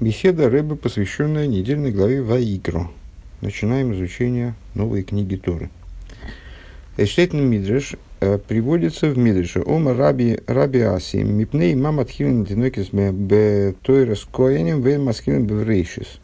Беседа 0.00 0.48
Рэбе, 0.48 0.76
посвященная 0.76 1.48
недельной 1.48 1.90
главе 1.90 2.22
Ваикру. 2.22 2.88
Начинаем 3.40 3.92
изучение 3.94 4.54
новой 4.74 5.02
книги 5.02 5.34
Торы. 5.34 5.70
Эштейтн 6.96 7.38
Мидреш 7.38 7.96
э, 8.20 8.38
приводится 8.38 9.08
в 9.08 9.18
Мидреше. 9.18 9.60
Ома 9.66 9.94
Раби, 9.94 10.38
Раби 10.46 10.82
Аси, 10.82 11.16
Мипней 11.16 11.74
мам 11.74 11.98
отхилен 11.98 12.46
тинокис 12.46 12.90
бе 12.92 13.74
тойрес 13.82 14.24
коенем 14.30 14.82
вен 14.82 15.02
маскилен 15.02 15.44
беврейшис. 15.48 16.20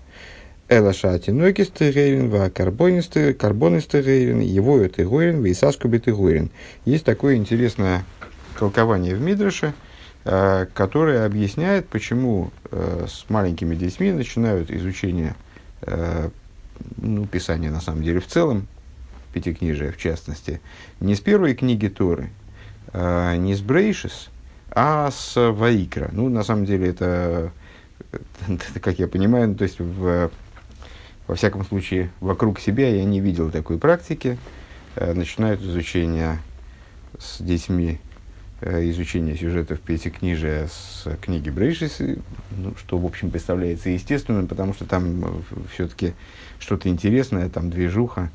Элаша 0.68 1.18
тинокис 1.18 1.70
тегейрен 1.70 2.30
ва 2.30 2.50
карбонис 2.50 3.09
тегейрен, 3.09 4.38
его 4.38 4.79
это 4.79 4.98
тегейрен, 4.98 5.43
вейсаску 5.43 5.88
бе 5.88 5.98
тегейрен. 5.98 6.50
Есть 6.84 7.04
такое 7.04 7.34
интересное 7.34 8.04
толкование 8.56 9.16
в 9.16 9.20
Э, 9.20 9.72
которая 10.25 11.27
объясняет, 11.27 11.86
почему 11.88 12.50
э, 12.70 13.06
с 13.06 13.29
маленькими 13.29 13.74
детьми 13.74 14.11
начинают 14.11 14.70
изучение 14.70 15.34
э, 15.82 16.30
ну, 16.96 17.27
Писания, 17.27 17.70
на 17.70 17.82
самом 17.82 18.02
деле, 18.02 18.20
в 18.20 18.27
целом, 18.27 18.66
Пятикнижия 19.34 19.92
в 19.92 19.98
частности, 19.98 20.62
не 21.01 21.15
с 21.15 21.20
первой 21.20 21.55
книги 21.55 21.88
Торы, 21.88 22.30
не 22.92 23.55
с 23.55 23.60
Брейшис, 23.60 24.30
а 24.70 25.10
с 25.10 25.34
Ваикра. 25.37 26.09
Ну, 26.12 26.29
на 26.29 26.45
самом 26.45 26.65
деле, 26.65 26.91
это, 26.91 27.51
как 28.80 28.98
я 29.01 29.09
понимаю, 29.09 29.48
ну, 29.48 29.54
то 29.56 29.65
есть, 29.65 29.80
в, 29.80 30.30
во 31.27 31.34
всяком 31.34 31.65
случае, 31.65 32.12
вокруг 32.20 32.60
себя 32.60 32.88
я 32.88 33.04
не 33.04 33.18
видел 33.18 33.51
такой 33.51 33.79
практики. 33.79 34.38
Начинают 34.95 35.60
изучение 35.62 36.38
с 37.18 37.43
детьми 37.43 37.98
Э, 37.98 38.13
изучение 38.64 39.36
сюжетов 39.36 39.80
Пятикнижия 39.80 40.68
с 40.68 41.06
книги 41.20 41.50
Брейшис, 41.50 42.00
ну, 42.50 42.74
что, 42.78 42.98
в 42.98 43.06
общем, 43.06 43.30
представляется 43.30 43.90
естественным, 43.90 44.46
потому 44.46 44.74
что 44.74 44.84
там 44.84 45.24
э, 45.24 45.28
все-таки 45.73 46.14
что-то 46.59 46.88
интересное, 46.88 47.48
там 47.48 47.71
движуха, 47.71 48.30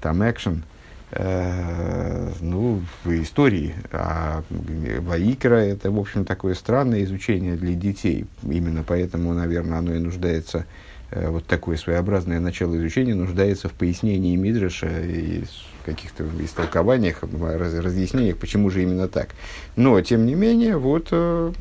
там 0.00 0.28
экшен, 0.28 0.62
э, 1.10 2.32
ну, 2.40 2.82
в 3.04 3.22
истории. 3.22 3.74
А 3.90 4.42
Ваикра– 4.50 5.56
это, 5.56 5.90
в 5.90 5.98
общем, 5.98 6.24
такое 6.24 6.54
странное 6.54 7.02
изучение 7.04 7.56
для 7.56 7.74
детей. 7.74 8.26
Именно 8.42 8.84
поэтому, 8.86 9.34
наверное, 9.34 9.78
оно 9.78 9.94
и 9.94 9.98
нуждается 9.98 10.66
Э, 11.12 11.28
вот 11.28 11.46
такое 11.46 11.76
своеобразное 11.76 12.40
начало 12.40 12.76
изучения 12.78 13.14
нуждается 13.14 13.68
в 13.68 13.72
пояснении 13.72 14.34
Мидраша 14.34 14.88
и 15.02 15.44
каких-то 15.84 16.24
истолкованиях, 16.40 17.22
раз, 17.22 17.74
разъяснениях, 17.74 18.36
почему 18.38 18.70
же 18.70 18.82
именно 18.82 19.08
так. 19.08 19.28
Но, 19.76 20.00
тем 20.00 20.26
не 20.26 20.34
менее, 20.34 20.76
вот 20.76 21.08
э, 21.10 21.52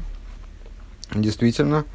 действительно 1.13 1.85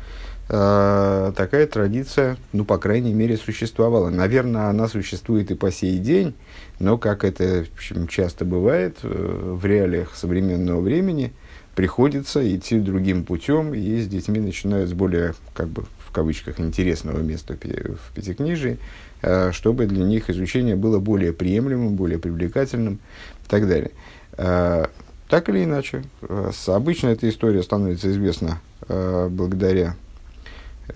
э, 0.48 1.33
такая 1.36 1.66
традиция, 1.66 2.36
ну, 2.52 2.64
по 2.64 2.78
крайней 2.78 3.14
мере, 3.14 3.36
существовала. 3.36 4.10
Наверное, 4.10 4.68
она 4.68 4.88
существует 4.88 5.50
и 5.50 5.55
по 5.55 5.70
сей 5.70 5.98
день, 5.98 6.34
но, 6.78 6.98
как 6.98 7.24
это 7.24 7.66
часто 8.08 8.44
бывает 8.44 8.98
в 9.02 9.64
реалиях 9.64 10.14
современного 10.14 10.80
времени, 10.80 11.33
приходится 11.74 12.56
идти 12.56 12.80
другим 12.80 13.24
путем, 13.24 13.74
и 13.74 14.00
с 14.00 14.08
детьми 14.08 14.40
начинают 14.40 14.88
с 14.88 14.94
более, 14.94 15.34
как 15.55 15.68
бы, 15.68 15.84
кавычках, 16.17 16.59
интересного 16.61 17.19
места 17.19 17.59
в 17.61 18.14
Пятикнижии, 18.14 18.78
э, 19.20 19.53
чтобы 19.53 19.84
для 19.84 20.03
них 20.03 20.31
изучение 20.31 20.75
было 20.75 20.98
более 20.98 21.34
приемлемым, 21.34 21.95
более 21.95 22.19
привлекательным 22.19 23.00
и 23.45 23.48
так 23.50 23.69
далее. 23.69 23.91
Э, 24.39 24.86
так 25.28 25.50
или 25.50 25.64
иначе, 25.64 26.05
э, 26.23 26.50
обычно 26.69 27.08
эта 27.08 27.28
история 27.28 27.62
становится 27.62 28.11
известна 28.11 28.61
благодаря 28.89 29.97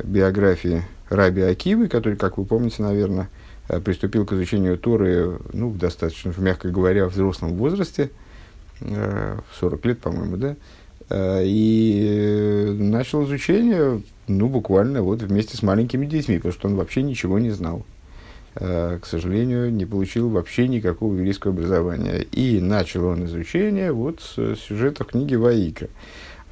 биографии 0.05 0.85
Раби 1.11 1.43
Акивы, 1.43 1.89
который, 1.89 2.17
как 2.17 2.39
вы 2.39 2.45
помните, 2.45 2.83
наверное, 2.83 3.29
приступил 3.84 4.25
к 4.25 4.33
изучению 4.33 4.79
Торы 4.79 5.39
ну, 5.53 5.73
достаточно, 5.73 6.33
мягко 6.39 6.69
говоря, 6.69 7.09
в 7.09 7.12
взрослом 7.12 7.55
возрасте, 7.55 8.11
в 8.81 9.59
40 9.59 9.84
лет, 9.87 9.99
по-моему, 9.99 10.37
да, 10.37 10.56
и 11.43 12.77
начал 12.78 13.25
изучение 13.25 14.03
ну, 14.31 14.49
буквально 14.49 15.03
вот 15.03 15.23
вместе 15.23 15.57
с 15.57 15.63
маленькими 15.63 16.07
детьми, 16.07 16.37
потому 16.37 16.53
что 16.53 16.69
он 16.69 16.77
вообще 16.77 17.03
ничего 17.03 17.39
не 17.39 17.51
знал. 17.51 17.85
Э, 18.57 18.99
к 19.01 19.07
сожалению, 19.07 19.73
не 19.73 19.87
получил 19.87 20.29
вообще 20.29 20.69
никакого 20.69 21.15
еврейского 21.15 21.53
образования. 21.53 22.27
И 22.33 22.61
начал 22.61 23.07
он 23.07 23.25
изучение 23.25 23.93
вот 23.93 24.21
с 24.21 24.57
сюжета 24.57 25.05
книги 25.05 25.35
Ваикра. 25.35 25.89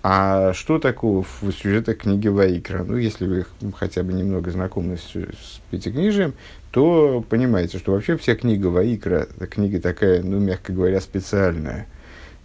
А 0.03 0.53
что 0.53 0.78
такого 0.78 1.25
в 1.25 1.53
сюжетах 1.53 1.99
книги 1.99 2.28
Ваикра? 2.28 2.84
Ну, 2.84 2.97
если 2.97 3.27
вы 3.27 3.47
хотя 3.77 4.05
бы 4.05 4.12
немного 4.12 4.50
знакомы 4.50 4.97
с, 4.97 5.10
с 5.10 5.60
Пятикнижием, 5.71 6.34
то 6.71 7.25
понимаете, 7.28 7.78
что 7.78 7.93
вообще 7.93 8.16
вся 8.16 8.37
книга 8.37 8.69
Ваикра, 8.69 9.27
книга 9.50 9.81
такая, 9.81 10.22
ну, 10.22 10.39
мягко 10.39 10.72
говоря, 10.72 11.00
специальная. 11.00 11.89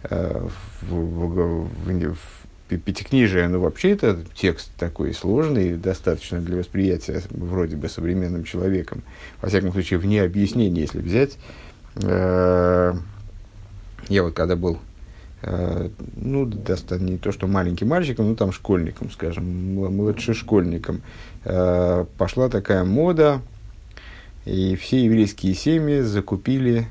Э, 0.02 0.46
в, 0.82 0.94
в, 0.94 1.68
в, 1.68 1.86
в 1.86 2.43
Пятикнижие, 2.68 3.46
ну, 3.48 3.60
вообще 3.60 3.90
это 3.90 4.18
текст 4.34 4.70
такой 4.78 5.12
сложный, 5.12 5.74
достаточно 5.74 6.40
для 6.40 6.56
восприятия 6.56 7.22
вроде 7.30 7.76
бы 7.76 7.90
современным 7.90 8.44
человеком. 8.44 9.02
Во 9.42 9.48
всяком 9.48 9.70
случае, 9.72 9.98
вне 9.98 10.22
объяснения, 10.22 10.80
если 10.80 11.00
взять. 11.00 11.36
Э, 11.96 12.94
я 14.08 14.22
вот 14.22 14.32
когда 14.32 14.56
был, 14.56 14.78
э, 15.42 15.90
ну, 16.16 16.46
достаточно 16.46 17.04
не 17.04 17.18
то, 17.18 17.32
что 17.32 17.46
маленьким 17.46 17.88
мальчиком, 17.88 18.28
ну, 18.28 18.34
там 18.34 18.50
школьником, 18.50 19.10
скажем, 19.10 19.74
младшешкольником, 19.74 21.02
э, 21.44 22.06
пошла 22.16 22.48
такая 22.48 22.84
мода, 22.84 23.42
и 24.46 24.74
все 24.76 25.04
еврейские 25.04 25.54
семьи 25.54 26.00
закупили 26.00 26.86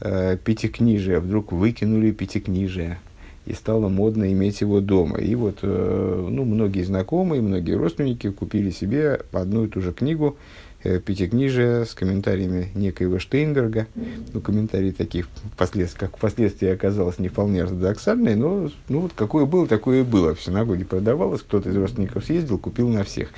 пятикнижие, 0.00 1.20
вдруг 1.20 1.52
выкинули 1.52 2.10
пятикнижие 2.10 2.98
и 3.46 3.54
стало 3.54 3.88
модно 3.88 4.32
иметь 4.32 4.60
его 4.60 4.80
дома. 4.80 5.18
И 5.18 5.34
вот 5.34 5.58
э, 5.62 6.28
ну, 6.30 6.44
многие 6.44 6.82
знакомые, 6.82 7.42
многие 7.42 7.76
родственники 7.76 8.30
купили 8.30 8.70
себе 8.70 9.20
одну 9.32 9.64
и 9.64 9.68
ту 9.68 9.80
же 9.80 9.92
книгу 9.92 10.36
э, 10.84 11.00
Пятикнижие 11.00 11.84
с 11.84 11.94
комментариями 11.94 12.68
некоего 12.74 13.18
Штейнберга. 13.18 13.86
Ну, 14.32 14.40
комментарии 14.40 14.92
такие, 14.92 15.24
впоследствии, 15.54 15.98
как 15.98 16.16
впоследствии 16.16 16.68
оказалось, 16.68 17.18
не 17.18 17.28
вполне 17.28 17.64
ортодоксальные, 17.64 18.36
но 18.36 18.70
ну, 18.88 19.00
вот 19.00 19.12
какое 19.14 19.44
было, 19.44 19.66
такое 19.66 20.00
и 20.00 20.04
было. 20.04 20.34
В 20.34 20.42
синагоге 20.42 20.84
продавалось, 20.84 21.42
кто-то 21.42 21.68
из 21.68 21.76
родственников 21.76 22.24
съездил, 22.24 22.58
купил 22.58 22.88
на 22.88 23.02
всех. 23.02 23.30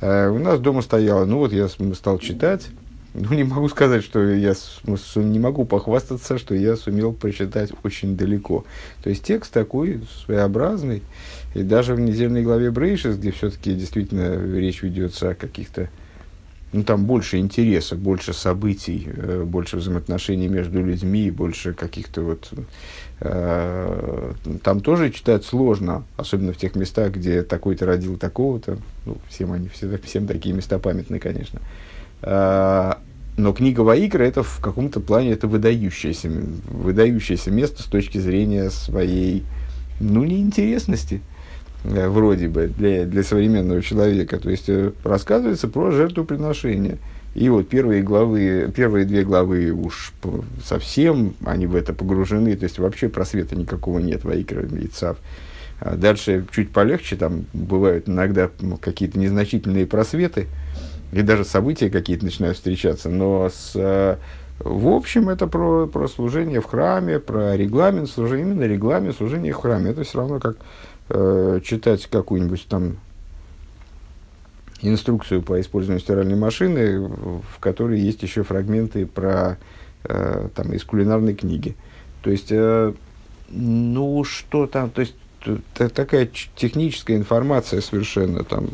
Э, 0.00 0.28
у 0.28 0.38
нас 0.38 0.58
дома 0.58 0.82
стояло, 0.82 1.24
ну 1.24 1.38
вот 1.38 1.52
я 1.52 1.68
стал 1.68 2.18
читать, 2.18 2.68
ну, 3.18 3.34
не 3.34 3.44
могу 3.44 3.68
сказать, 3.68 4.04
что 4.04 4.22
я 4.22 4.54
не 5.16 5.38
могу 5.38 5.64
похвастаться, 5.64 6.38
что 6.38 6.54
я 6.54 6.76
сумел 6.76 7.12
прочитать 7.12 7.70
очень 7.82 8.16
далеко. 8.16 8.64
То 9.02 9.10
есть 9.10 9.24
текст 9.24 9.52
такой 9.52 10.02
своеобразный. 10.24 11.02
И 11.54 11.62
даже 11.62 11.94
в 11.94 12.00
недельной 12.00 12.42
главе 12.42 12.70
Брейшес, 12.70 13.16
где 13.16 13.30
все-таки 13.30 13.74
действительно 13.74 14.36
речь 14.56 14.82
ведется 14.82 15.30
о 15.30 15.34
каких-то 15.34 15.88
ну, 16.72 16.82
там 16.82 17.06
больше 17.06 17.38
интереса, 17.38 17.96
больше 17.96 18.34
событий, 18.34 19.08
э, 19.16 19.44
больше 19.44 19.78
взаимоотношений 19.78 20.48
между 20.48 20.84
людьми, 20.84 21.30
больше 21.30 21.72
каких-то 21.72 22.22
вот... 22.22 22.50
Э, 23.20 24.32
там 24.62 24.80
тоже 24.80 25.10
читать 25.10 25.44
сложно, 25.44 26.04
особенно 26.18 26.52
в 26.52 26.58
тех 26.58 26.74
местах, 26.74 27.12
где 27.12 27.42
такой-то 27.42 27.86
родил 27.86 28.18
такого-то. 28.18 28.76
Ну, 29.06 29.16
всем 29.30 29.52
они, 29.52 29.68
все, 29.68 29.96
всем 29.98 30.26
такие 30.26 30.54
места 30.54 30.78
памятны, 30.78 31.18
конечно. 31.18 31.60
Э, 31.60 31.85
но 32.22 33.52
книга 33.52 33.80
Ваикра 33.80 34.24
это 34.24 34.42
в 34.42 34.60
каком-то 34.60 35.00
плане 35.00 35.32
это 35.32 35.46
выдающееся, 35.46 36.30
выдающееся 36.70 37.50
место 37.50 37.82
с 37.82 37.86
точки 37.86 38.18
зрения 38.18 38.70
своей, 38.70 39.44
ну, 40.00 40.24
неинтересности 40.24 41.20
э, 41.84 42.08
вроде 42.08 42.48
бы 42.48 42.68
для, 42.68 43.04
для 43.04 43.22
современного 43.22 43.82
человека. 43.82 44.38
То 44.38 44.50
есть 44.50 44.68
э, 44.68 44.92
рассказывается 45.04 45.68
про 45.68 45.90
жертвоприношение. 45.90 46.96
И 47.34 47.50
вот 47.50 47.68
первые 47.68 48.02
главы, 48.02 48.72
первые 48.74 49.04
две 49.04 49.22
главы 49.22 49.70
уж 49.70 50.14
совсем 50.64 51.34
они 51.44 51.66
в 51.66 51.76
это 51.76 51.92
погружены, 51.92 52.56
то 52.56 52.64
есть 52.64 52.78
вообще 52.78 53.10
просвета 53.10 53.54
никакого 53.54 53.98
нет, 53.98 54.24
Ваикра 54.24 54.62
и 54.64 54.86
Цав. 54.86 55.18
А 55.78 55.96
дальше 55.96 56.46
чуть 56.50 56.70
полегче, 56.70 57.16
там 57.16 57.44
бывают 57.52 58.08
иногда 58.08 58.48
какие-то 58.80 59.18
незначительные 59.18 59.84
просветы, 59.84 60.46
и 61.12 61.22
даже 61.22 61.44
события 61.44 61.90
какие-то 61.90 62.24
начинают 62.24 62.56
встречаться, 62.56 63.08
но 63.08 63.48
с, 63.48 63.72
э, 63.74 64.16
в 64.58 64.88
общем 64.88 65.28
это 65.28 65.46
про, 65.46 65.86
про 65.86 66.08
служение 66.08 66.60
в 66.60 66.66
храме, 66.66 67.18
про 67.20 67.56
регламент 67.56 68.10
служения, 68.10 68.42
именно 68.42 68.64
регламент 68.64 69.16
служения 69.16 69.52
в 69.52 69.56
храме. 69.56 69.90
Это 69.90 70.02
все 70.02 70.18
равно 70.18 70.40
как 70.40 70.56
э, 71.10 71.60
читать 71.62 72.06
какую-нибудь 72.06 72.66
там 72.68 72.96
инструкцию 74.82 75.42
по 75.42 75.60
использованию 75.60 76.00
стиральной 76.00 76.36
машины, 76.36 77.00
в 77.00 77.58
которой 77.60 78.00
есть 78.00 78.22
еще 78.22 78.42
фрагменты 78.42 79.06
про 79.06 79.58
э, 80.04 80.48
там 80.54 80.72
из 80.72 80.84
кулинарной 80.84 81.34
книги. 81.34 81.76
То 82.22 82.30
есть, 82.30 82.48
э, 82.50 82.92
ну 83.48 84.24
что 84.24 84.66
там, 84.66 84.90
то 84.90 85.00
есть 85.00 85.14
такая 85.74 86.28
техническая 86.56 87.16
информация 87.16 87.80
совершенно, 87.80 88.44
там, 88.44 88.68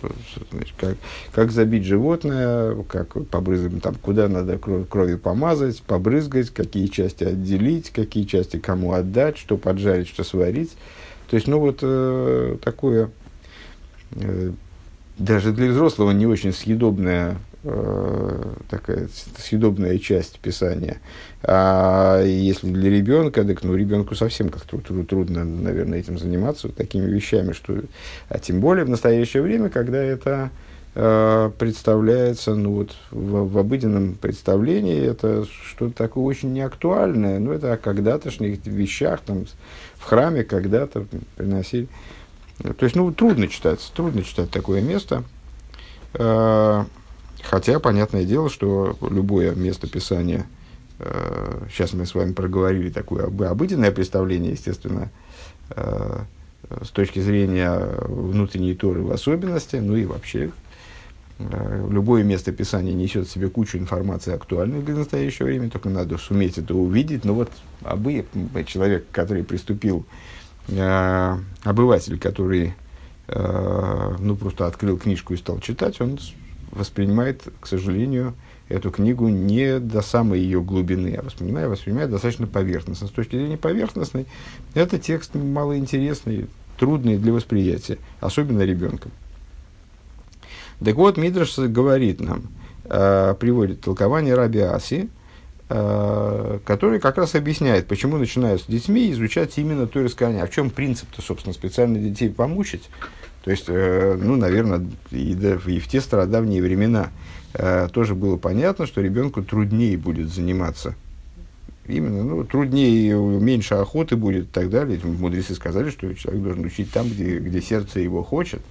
значит, 0.50 0.74
как, 0.78 0.96
как 1.32 1.50
забить 1.50 1.84
животное, 1.84 2.76
как 2.88 3.26
побрызгать, 3.26 3.82
там, 3.82 3.94
куда 3.96 4.28
надо 4.28 4.58
кровь, 4.58 4.88
кровью 4.88 5.18
помазать, 5.18 5.82
побрызгать, 5.82 6.50
какие 6.50 6.86
части 6.86 7.24
отделить, 7.24 7.90
какие 7.90 8.24
части 8.24 8.58
кому 8.58 8.92
отдать, 8.92 9.38
что 9.38 9.56
поджарить, 9.56 10.08
что 10.08 10.24
сварить. 10.24 10.72
То 11.28 11.36
есть, 11.36 11.46
ну 11.46 11.58
вот 11.58 11.78
э, 11.82 12.56
такое, 12.62 13.10
э, 14.12 14.52
даже 15.18 15.52
для 15.52 15.70
взрослого 15.70 16.10
не 16.12 16.26
очень 16.26 16.52
съедобное 16.52 17.38
Э, 17.64 18.54
такая 18.68 19.08
съедобная 19.38 19.96
часть 19.98 20.40
писания. 20.40 21.00
А 21.44 22.20
если 22.20 22.66
для 22.66 22.90
ребенка, 22.90 23.44
так 23.44 23.62
ну 23.62 23.76
ребенку 23.76 24.16
совсем 24.16 24.48
как-то 24.48 24.78
трудно, 24.78 25.44
наверное, 25.44 26.00
этим 26.00 26.18
заниматься, 26.18 26.70
такими 26.70 27.08
вещами, 27.08 27.52
что, 27.52 27.82
а 28.28 28.40
тем 28.40 28.60
более 28.60 28.84
в 28.84 28.88
настоящее 28.88 29.44
время, 29.44 29.68
когда 29.68 30.02
это 30.02 30.50
э, 30.96 31.52
представляется, 31.56 32.56
ну 32.56 32.72
вот 32.72 32.96
в, 33.12 33.52
в 33.52 33.58
обыденном 33.58 34.14
представлении 34.14 35.00
это 35.00 35.44
что-то 35.44 35.94
такое 35.94 36.24
очень 36.24 36.52
неактуальное, 36.52 37.38
ну 37.38 37.52
это 37.52 37.74
о 37.74 37.76
когда-тошних 37.76 38.66
вещах, 38.66 39.20
там, 39.24 39.46
в 39.98 40.02
храме 40.02 40.42
когда-то 40.42 41.06
приносили. 41.36 41.86
То 42.58 42.84
есть, 42.84 42.96
ну, 42.96 43.12
трудно 43.12 43.46
читать, 43.46 43.78
трудно 43.94 44.24
читать 44.24 44.50
такое 44.50 44.80
место. 44.80 45.22
Э, 46.14 46.84
Хотя, 47.42 47.78
понятное 47.80 48.24
дело, 48.24 48.48
что 48.48 48.96
любое 49.02 49.54
место 49.54 49.88
писания, 49.88 50.46
э, 50.98 51.66
сейчас 51.70 51.92
мы 51.92 52.06
с 52.06 52.14
вами 52.14 52.32
проговорили 52.32 52.90
такое 52.90 53.26
обыденное 53.26 53.90
представление, 53.90 54.52
естественно, 54.52 55.10
э, 55.70 56.20
с 56.82 56.90
точки 56.90 57.20
зрения 57.20 57.78
внутренней 58.06 58.74
Торы 58.74 59.02
в 59.02 59.12
особенности, 59.12 59.76
ну 59.76 59.96
и 59.96 60.04
вообще, 60.04 60.50
э, 61.38 61.88
любое 61.90 62.22
место 62.22 62.52
писания 62.52 62.94
несет 62.94 63.26
в 63.26 63.30
себе 63.30 63.48
кучу 63.48 63.76
информации 63.76 64.32
актуальной 64.32 64.82
для 64.82 64.94
настоящего 64.94 65.46
времени, 65.46 65.68
только 65.68 65.88
надо 65.88 66.18
суметь 66.18 66.58
это 66.58 66.74
увидеть. 66.74 67.24
Но 67.24 67.34
вот 67.34 67.50
обы, 67.82 68.24
человек, 68.66 69.04
который 69.12 69.42
приступил, 69.42 70.06
э, 70.68 71.36
обыватель, 71.64 72.18
который 72.18 72.74
э, 73.28 74.16
ну, 74.18 74.36
просто 74.36 74.66
открыл 74.66 74.96
книжку 74.96 75.34
и 75.34 75.36
стал 75.36 75.58
читать, 75.60 76.00
он 76.00 76.18
воспринимает, 76.72 77.44
к 77.60 77.66
сожалению, 77.66 78.34
эту 78.68 78.90
книгу 78.90 79.28
не 79.28 79.78
до 79.78 80.02
самой 80.02 80.40
ее 80.40 80.62
глубины, 80.62 81.14
а 81.18 81.22
воспринимает, 81.22 81.68
воспринимает 81.68 82.10
достаточно 82.10 82.46
поверхностно. 82.46 83.06
С 83.06 83.10
точки 83.10 83.36
зрения 83.36 83.58
поверхностной, 83.58 84.26
это 84.74 84.98
текст 84.98 85.34
малоинтересный, 85.34 86.46
трудный 86.78 87.18
для 87.18 87.32
восприятия, 87.32 87.98
особенно 88.20 88.62
ребенком. 88.62 89.12
Так 90.82 90.96
вот, 90.96 91.16
Мидраш 91.16 91.56
говорит 91.58 92.20
нам, 92.20 92.48
э, 92.84 93.34
приводит 93.38 93.82
толкование 93.82 94.34
Раби 94.34 94.60
Аси, 94.60 95.08
э, 95.68 96.58
который 96.64 96.98
как 96.98 97.18
раз 97.18 97.34
объясняет, 97.34 97.86
почему 97.86 98.16
начинают 98.16 98.62
с 98.62 98.66
детьми 98.66 99.12
изучать 99.12 99.56
именно 99.58 99.86
то 99.86 100.02
раскаяние. 100.02 100.42
А 100.42 100.46
в 100.46 100.50
чем 100.50 100.70
принцип-то, 100.70 101.22
собственно, 101.22 101.52
специально 101.52 101.98
детей 101.98 102.30
помучить? 102.30 102.88
То 103.42 103.50
есть, 103.50 103.64
э, 103.68 104.18
ну, 104.20 104.36
наверное, 104.36 104.86
и, 105.10 105.32
и 105.32 105.80
в 105.80 105.88
те 105.88 106.00
стародавние 106.00 106.62
времена 106.62 107.10
э, 107.54 107.88
тоже 107.92 108.14
было 108.14 108.36
понятно, 108.36 108.86
что 108.86 109.00
ребенку 109.00 109.42
труднее 109.42 109.98
будет 109.98 110.32
заниматься. 110.32 110.94
Именно, 111.86 112.22
ну, 112.22 112.44
труднее, 112.44 113.16
меньше 113.16 113.74
охоты 113.74 114.14
будет 114.14 114.44
и 114.44 114.48
так 114.48 114.70
далее. 114.70 115.00
Мудрецы 115.02 115.56
сказали, 115.56 115.90
что 115.90 116.14
человек 116.14 116.42
должен 116.42 116.64
учить 116.64 116.92
там, 116.92 117.08
где, 117.08 117.38
где 117.38 117.60
сердце 117.60 117.98
его 117.98 118.22
хочет. 118.22 118.62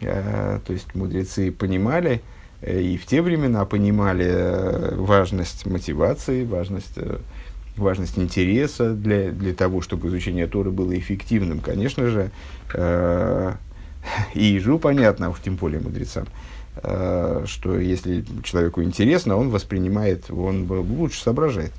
Э, 0.00 0.58
то 0.66 0.72
есть, 0.72 0.94
мудрецы 0.94 1.52
понимали, 1.52 2.22
и 2.66 2.96
в 2.96 3.04
те 3.04 3.20
времена 3.20 3.66
понимали 3.66 4.94
важность 4.96 5.66
мотивации, 5.66 6.44
важность, 6.44 6.98
важность 7.76 8.18
интереса 8.18 8.94
для, 8.94 9.30
для 9.30 9.54
того, 9.54 9.80
чтобы 9.80 10.08
изучение 10.08 10.48
Торы 10.48 10.72
было 10.72 10.98
эффективным. 10.98 11.60
Конечно 11.60 12.08
же, 12.08 12.30
и 14.34 14.44
ежу 14.44 14.78
понятно, 14.78 15.30
уж 15.30 15.40
тем 15.40 15.56
более 15.56 15.80
мудрецам, 15.80 16.26
э, 16.82 17.44
что 17.46 17.78
если 17.78 18.24
человеку 18.42 18.82
интересно, 18.82 19.36
он 19.36 19.50
воспринимает, 19.50 20.30
он 20.30 20.70
лучше 20.70 21.20
соображает. 21.20 21.72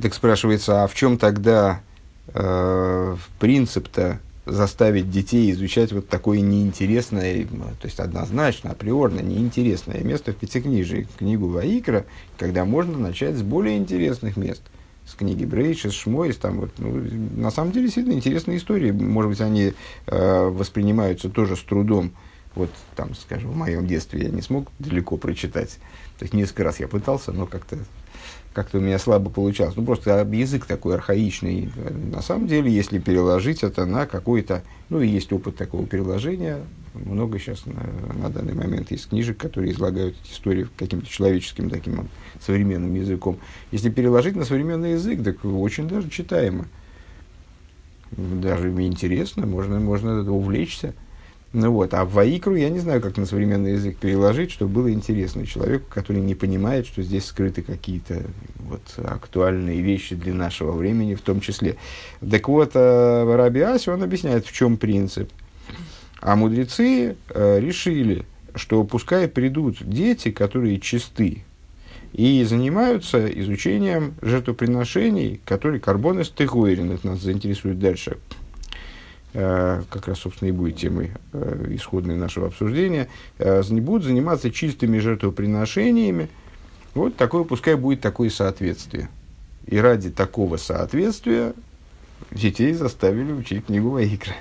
Так 0.00 0.14
спрашивается, 0.14 0.84
а 0.84 0.86
в 0.86 0.94
чем 0.94 1.18
тогда 1.18 1.80
э, 2.28 3.16
принцип-то 3.38 4.18
заставить 4.46 5.10
детей 5.10 5.50
изучать 5.52 5.92
вот 5.92 6.08
такое 6.08 6.40
неинтересное, 6.40 7.44
то 7.44 7.86
есть 7.86 8.00
однозначно, 8.00 8.70
априорно 8.70 9.20
неинтересное 9.20 10.02
место 10.02 10.32
в 10.32 10.36
Пятикнижии, 10.36 11.06
книгу 11.18 11.48
Ваикра, 11.48 12.06
когда 12.38 12.64
можно 12.64 12.98
начать 12.98 13.36
с 13.36 13.42
более 13.42 13.76
интересных 13.76 14.36
мест– 14.36 14.62
с 15.10 15.14
книги 15.14 15.44
Брейш, 15.44 15.84
из 15.84 15.92
Шмойс, 15.92 16.36
там 16.36 16.60
вот, 16.60 16.70
ну, 16.78 17.02
на 17.36 17.50
самом 17.50 17.72
деле 17.72 17.86
действительно 17.86 18.14
интересные 18.14 18.58
истории. 18.58 18.92
Может 18.92 19.30
быть, 19.30 19.40
они 19.40 19.72
э, 20.06 20.48
воспринимаются 20.48 21.28
тоже 21.28 21.56
с 21.56 21.60
трудом. 21.60 22.12
Вот 22.54 22.70
там, 22.96 23.14
скажем, 23.14 23.50
в 23.50 23.56
моем 23.56 23.86
детстве 23.86 24.22
я 24.22 24.28
не 24.28 24.42
смог 24.42 24.68
далеко 24.78 25.16
прочитать. 25.16 25.78
То 26.18 26.24
есть 26.24 26.34
несколько 26.34 26.64
раз 26.64 26.80
я 26.80 26.88
пытался, 26.88 27.32
но 27.32 27.46
как-то 27.46 27.78
как-то 28.52 28.78
у 28.78 28.80
меня 28.80 28.98
слабо 28.98 29.30
получалось. 29.30 29.76
Ну, 29.76 29.84
просто 29.84 30.26
язык 30.32 30.66
такой 30.66 30.94
архаичный. 30.94 31.70
На 32.12 32.20
самом 32.20 32.48
деле, 32.48 32.70
если 32.70 32.98
переложить 32.98 33.62
это 33.62 33.86
на 33.86 34.06
какой-то... 34.06 34.64
Ну, 34.88 35.00
есть 35.00 35.32
опыт 35.32 35.56
такого 35.56 35.86
переложения. 35.86 36.60
Много 36.94 37.38
сейчас 37.38 37.66
на, 37.66 37.86
на 38.14 38.30
данный 38.30 38.54
момент 38.54 38.90
есть 38.90 39.08
книжек, 39.08 39.38
которые 39.38 39.72
излагают 39.72 40.16
эти 40.24 40.32
истории 40.32 40.66
каким-то 40.76 41.06
человеческим 41.06 41.70
таким 41.70 42.08
современным 42.40 42.94
языком. 42.94 43.38
Если 43.70 43.90
переложить 43.90 44.34
на 44.34 44.44
современный 44.44 44.92
язык, 44.92 45.22
так 45.22 45.44
очень 45.44 45.88
даже 45.88 46.10
читаемо. 46.10 46.66
Даже 48.10 48.70
интересно, 48.70 49.46
можно, 49.46 49.78
можно 49.78 50.20
увлечься. 50.32 50.94
Ну 51.52 51.72
вот, 51.72 51.94
а 51.94 52.04
в 52.04 52.12
Ваикру 52.12 52.54
я 52.54 52.70
не 52.70 52.78
знаю, 52.78 53.00
как 53.00 53.16
на 53.16 53.26
современный 53.26 53.72
язык 53.72 53.96
переложить, 53.96 54.52
чтобы 54.52 54.72
было 54.72 54.92
интересно 54.92 55.46
человеку, 55.46 55.84
который 55.88 56.22
не 56.22 56.36
понимает, 56.36 56.86
что 56.86 57.02
здесь 57.02 57.24
скрыты 57.24 57.62
какие-то 57.62 58.22
вот, 58.58 58.82
актуальные 59.04 59.80
вещи 59.80 60.14
для 60.14 60.32
нашего 60.32 60.70
времени 60.72 61.16
в 61.16 61.22
том 61.22 61.40
числе. 61.40 61.76
Так 62.28 62.48
вот, 62.48 62.74
в 62.74 63.36
Раби 63.36 63.60
Асе 63.60 63.90
он 63.90 64.02
объясняет, 64.02 64.46
в 64.46 64.52
чем 64.52 64.76
принцип. 64.76 65.30
А 66.20 66.36
мудрецы 66.36 67.16
э, 67.28 67.60
решили, 67.60 68.24
что 68.54 68.84
пускай 68.84 69.28
придут 69.28 69.78
дети, 69.80 70.30
которые 70.30 70.80
чисты, 70.80 71.44
и 72.12 72.42
занимаются 72.44 73.26
изучением 73.28 74.14
жертвоприношений, 74.20 75.40
которые 75.44 75.80
карбоны 75.80 76.24
стыгуэрин, 76.24 76.90
это 76.92 77.06
нас 77.06 77.20
заинтересует 77.20 77.78
дальше, 77.78 78.18
Э, 79.32 79.82
как 79.88 80.08
раз, 80.08 80.18
собственно, 80.18 80.48
и 80.48 80.52
будет 80.52 80.76
темой 80.76 81.12
э, 81.32 81.66
исходной 81.70 82.16
нашего 82.16 82.48
обсуждения, 82.48 83.08
э, 83.38 83.62
будут 83.62 84.04
заниматься 84.04 84.50
чистыми 84.50 84.98
жертвоприношениями. 84.98 86.28
Вот 86.94 87.14
такое, 87.14 87.44
пускай 87.44 87.76
будет 87.76 88.00
такое 88.00 88.28
соответствие. 88.28 89.08
И 89.66 89.78
ради 89.78 90.10
такого 90.10 90.56
соответствия 90.56 91.52
детей 92.32 92.72
заставили 92.72 93.30
учить 93.32 93.66
книгу 93.66 93.90
Ваикра. 93.90 94.34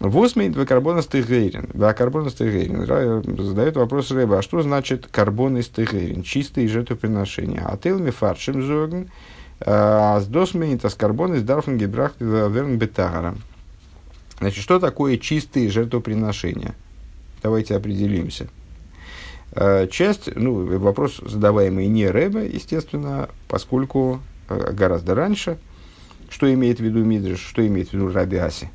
Восьмый 0.00 0.52
карбонистый 0.52 1.22
гейрин. 1.22 1.68
Да, 1.72 1.94
карбонистый 1.94 2.50
гейрин. 2.50 3.44
Задает 3.44 3.76
вопрос 3.76 4.10
Рэба, 4.10 4.38
а 4.38 4.42
что 4.42 4.60
значит 4.62 5.06
карбонистый 5.06 5.86
гейрин? 5.86 6.22
Чистые 6.24 6.66
жертвоприношения. 6.66 7.62
А 7.64 7.76
телми 7.76 8.10
фаршим 8.10 8.66
зогн– 8.66 9.10
с 9.60 10.24
досмейнит 10.26 10.86
аскарбон 10.86 11.34
из 11.34 11.42
дарфен 11.42 11.76
гебрахт 11.76 12.16
верн 12.18 12.78
бетагара. 12.78 13.36
Значит, 14.38 14.62
что 14.62 14.80
такое 14.80 15.18
чистые 15.18 15.68
жертвоприношения? 15.68 16.74
Давайте 17.42 17.76
определимся. 17.76 18.48
Часть, 19.90 20.34
ну, 20.34 20.78
вопрос 20.78 21.20
задаваемый 21.22 21.88
не 21.88 22.08
Рэбе, 22.08 22.46
естественно, 22.46 23.28
поскольку 23.48 24.20
гораздо 24.48 25.14
раньше, 25.14 25.58
что 26.30 26.50
имеет 26.54 26.78
в 26.78 26.82
виду 26.82 27.04
Мидриш, 27.04 27.40
что 27.40 27.66
имеет 27.66 27.90
в 27.90 27.92
виду 27.92 28.10
Рабиаси, 28.10 28.70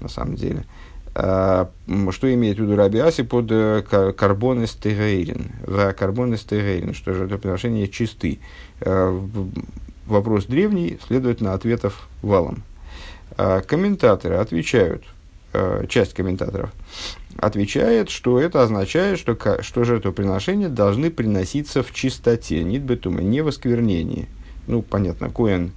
на 0.00 0.08
самом 0.08 0.36
деле. 0.36 0.64
А, 1.16 1.70
что 2.10 2.32
имеет 2.34 2.58
в 2.58 2.62
виду 2.62 2.76
Рабиаси 2.76 3.22
под 3.22 3.46
э, 3.50 3.82
карбон 4.16 4.64
эстегейрин, 4.64 5.52
в 5.64 5.92
карбон 5.92 6.34
эстегейрин, 6.34 6.92
что 6.92 7.14
жертвоприношения 7.14 7.86
чисты 7.86 8.40
вопрос 10.06 10.46
древний, 10.46 10.98
следовательно, 11.06 11.54
ответов 11.54 12.08
валом. 12.22 12.62
А, 13.36 13.60
комментаторы 13.60 14.36
отвечают, 14.36 15.04
а, 15.52 15.86
часть 15.86 16.14
комментаторов 16.14 16.70
отвечает, 17.36 18.10
что 18.10 18.38
это 18.38 18.62
означает, 18.62 19.18
что, 19.18 19.36
что 19.62 19.84
жертвоприношения 19.84 20.68
должны 20.68 21.10
приноситься 21.10 21.82
в 21.82 21.92
чистоте, 21.92 22.62
нит 22.62 22.82
бетума, 22.82 23.22
не 23.22 23.40
в 23.40 23.48
осквернении. 23.48 24.28
Ну, 24.66 24.82
понятно, 24.82 25.30
Коэн 25.30 25.72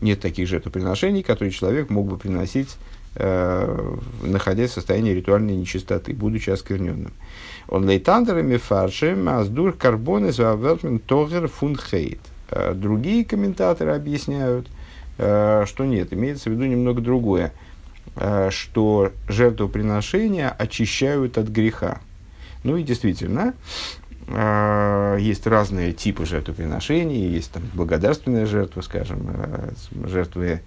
нет 0.00 0.20
таких 0.20 0.48
жертвоприношений, 0.48 1.22
которые 1.22 1.52
человек 1.52 1.90
мог 1.90 2.06
бы 2.06 2.16
приносить, 2.16 2.76
э, 3.16 3.96
находясь 4.22 4.70
в 4.70 4.74
состоянии 4.74 5.12
ритуальной 5.12 5.56
нечистоты, 5.56 6.12
будучи 6.14 6.50
оскверненным. 6.50 7.12
Он 7.68 7.88
лейтандерами 7.88 8.56
фаршем 8.56 9.28
аздур 9.28 9.72
карбоны 9.72 10.32
завертмен 10.32 10.98
тогер 10.98 11.48
фунхейт. 11.48 12.20
Э, 12.50 12.74
другие 12.74 13.24
комментаторы 13.24 13.92
объясняют, 13.92 14.66
э, 15.18 15.64
что 15.66 15.84
нет, 15.84 16.12
имеется 16.12 16.50
в 16.50 16.52
виду 16.52 16.64
немного 16.64 17.00
другое, 17.00 17.52
э, 18.16 18.50
что 18.50 19.12
жертвоприношения 19.28 20.48
очищают 20.50 21.38
от 21.38 21.48
греха. 21.48 22.00
Ну 22.64 22.76
и 22.76 22.82
действительно, 22.82 23.54
есть 25.18 25.46
разные 25.46 25.92
типы 25.92 26.24
жертвоприношений, 26.24 27.28
есть 27.28 27.52
там 27.52 27.62
благодарственная 27.74 28.46
жертва, 28.46 28.80
скажем, 28.82 29.34
жертвы 30.04 30.60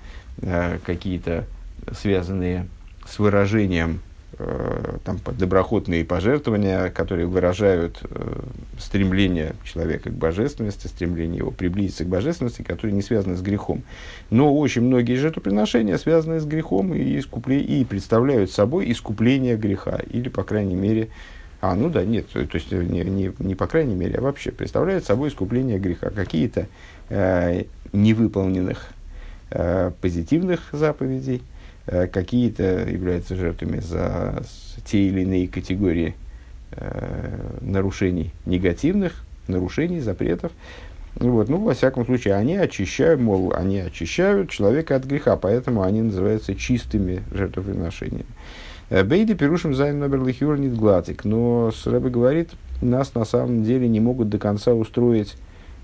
какие-то 0.86 1.46
связанные 1.92 2.68
с 3.08 3.20
выражением 3.20 4.02
Э, 4.40 4.98
там, 5.04 5.20
доброходные 5.38 6.04
пожертвования, 6.04 6.90
которые 6.90 7.28
выражают 7.28 8.00
э, 8.02 8.40
стремление 8.80 9.54
человека 9.64 10.10
к 10.10 10.14
божественности, 10.14 10.88
стремление 10.88 11.38
его 11.38 11.52
приблизиться 11.52 12.04
к 12.04 12.08
божественности, 12.08 12.64
которые 12.64 12.96
не 12.96 13.04
связаны 13.04 13.36
с 13.36 13.42
грехом. 13.42 13.84
Но 14.32 14.56
очень 14.58 14.82
многие 14.82 15.16
жертвоприношения 15.16 16.00
связаны 16.00 16.40
с 16.40 16.46
грехом 16.46 16.96
и, 16.96 17.20
искупле... 17.20 17.60
и 17.62 17.86
представляют 17.86 18.50
собой 18.50 18.92
искупление 18.92 19.56
греха, 19.56 20.00
или, 20.10 20.30
по 20.30 20.44
крайней 20.44 20.76
мере, 20.76 21.10
а, 21.72 21.76
ну 21.76 21.90
да, 21.90 22.04
нет, 22.04 22.28
то 22.30 22.40
есть 22.40 22.72
не, 22.72 23.04
не, 23.04 23.32
не 23.40 23.56
по 23.56 23.68
крайней 23.68 23.96
мере, 23.96 24.16
а 24.18 24.22
вообще 24.22 24.52
представляют 24.52 25.06
собой 25.06 25.30
искупление 25.30 25.80
греха. 25.80 26.10
Какие-то 26.10 26.68
э, 27.10 27.64
невыполненных 27.92 28.88
э, 29.52 29.92
позитивных 30.02 30.70
заповедей– 30.72 31.42
Э, 31.86 32.08
какие-то 32.08 32.90
являются 32.90 33.36
жертвами 33.36 33.80
за 33.80 34.44
те 34.86 35.00
или 35.00 35.22
иные 35.22 35.50
категории 35.50 36.16
э, 36.72 37.58
нарушений 37.60 38.32
негативных, 38.46 39.26
нарушений, 39.48 40.00
запретов. 40.00 40.54
Вот, 41.16 41.50
ну, 41.50 41.58
во 41.58 41.74
всяком 41.74 42.06
случае, 42.06 42.36
они 42.36 42.56
очищают, 42.56 43.20
мол, 43.20 43.54
они 43.54 43.80
очищают 43.80 44.50
человека 44.50 44.96
от 44.96 45.04
греха, 45.04 45.36
поэтому 45.36 45.84
они 45.84 46.02
называются 46.02 46.56
чистыми 46.56 47.22
жертвоприношениями. 47.34 48.26
Э, 48.90 49.04
Бейди 49.04 49.34
пирушим 49.34 49.74
зайн 49.74 50.00
номер 50.00 50.24
лихюр 50.24 50.58
нит 50.58 50.76
гладик, 50.76 51.26
но 51.26 51.72
Рэбе 51.86 52.10
говорит, 52.10 52.52
нас 52.82 53.16
на 53.16 53.26
самом 53.26 53.64
деле 53.64 53.88
не 53.88 54.00
могут 54.00 54.30
до 54.30 54.38
конца 54.38 54.74
устроить, 54.74 55.36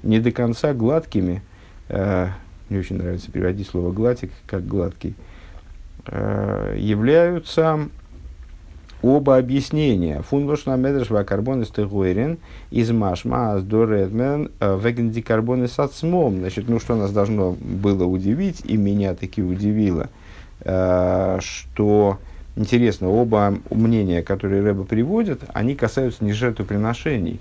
не 0.04 0.20
до 0.20 0.32
конца 0.32 0.74
гладкими, 0.74 1.42
э, 1.88 2.28
мне 2.70 2.80
очень 2.80 2.98
нравится 2.98 3.32
переводить 3.32 3.68
слово 3.68 3.92
гладик 3.92 4.32
как 4.48 4.68
гладкий, 4.68 5.16
Э, 6.12 6.76
являются 6.78 7.88
оба 9.02 9.38
объяснения. 9.38 10.22
Фунлошна 10.22 10.76
медреш 10.76 11.10
вакарбон 11.10 11.62
из 11.62 11.70
из 12.72 12.92
машма 12.92 13.54
аздоредмен 13.54 14.52
э, 14.60 14.80
веген 14.82 15.12
дикарбон 15.12 15.66
из 15.66 15.74
Значит, 15.74 16.68
ну 16.68 16.80
что 16.80 16.96
нас 16.96 17.12
должно 17.12 17.56
было 17.60 18.06
удивить, 18.06 18.62
и 18.66 18.76
меня 18.78 19.14
таки 19.14 19.44
удивило, 19.44 20.10
что 20.62 22.18
интересно, 22.56 23.10
оба 23.10 23.58
мнения, 23.70 24.22
которые 24.22 24.62
Рэба 24.64 24.84
приводит, 24.84 25.42
они 25.54 25.76
касаются 25.76 26.24
не 26.24 26.34
жертвоприношений. 26.34 27.40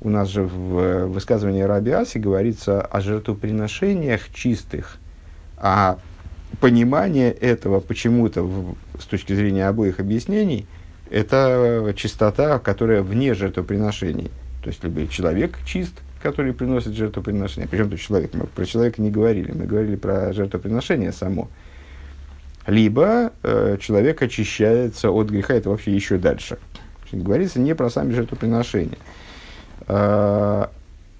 У 0.00 0.10
нас 0.10 0.28
же 0.28 0.42
в 0.44 1.06
высказывании 1.06 1.62
Раби 1.62 1.90
Аси 1.90 2.18
говорится 2.18 2.80
о 2.80 3.00
жертвоприношениях 3.00 4.32
чистых, 4.32 4.98
а 5.56 5.98
понимание 6.60 7.32
этого 7.32 7.80
почему-то 7.80 8.48
с 8.98 9.04
точки 9.04 9.32
зрения 9.32 9.66
обоих 9.66 9.98
объяснений, 10.00 10.66
это 11.10 11.92
чистота, 11.96 12.58
которая 12.58 13.02
вне 13.02 13.34
жертвоприношений. 13.34 14.30
То 14.62 14.68
есть, 14.68 14.84
либо 14.84 15.06
человек 15.08 15.58
чист, 15.64 15.94
который 16.22 16.52
приносит 16.52 16.94
жертвоприношение. 16.94 17.68
Причем 17.68 17.90
тут 17.90 18.00
человек, 18.00 18.34
мы 18.34 18.46
про 18.46 18.66
человека 18.66 19.00
не 19.00 19.10
говорили, 19.10 19.52
мы 19.52 19.66
говорили 19.66 19.96
про 19.96 20.32
жертвоприношение 20.32 21.12
само. 21.12 21.48
Либо 22.68 23.32
э, 23.42 23.78
человек 23.80 24.20
очищается 24.20 25.10
от 25.10 25.30
греха, 25.30 25.54
это 25.54 25.70
вообще 25.70 25.94
еще 25.94 26.18
дальше. 26.18 26.58
Говорится 27.10 27.58
не 27.60 27.74
про 27.74 27.88
сами 27.88 28.12
жертвоприношения. 28.12 28.98
А, 29.86 30.70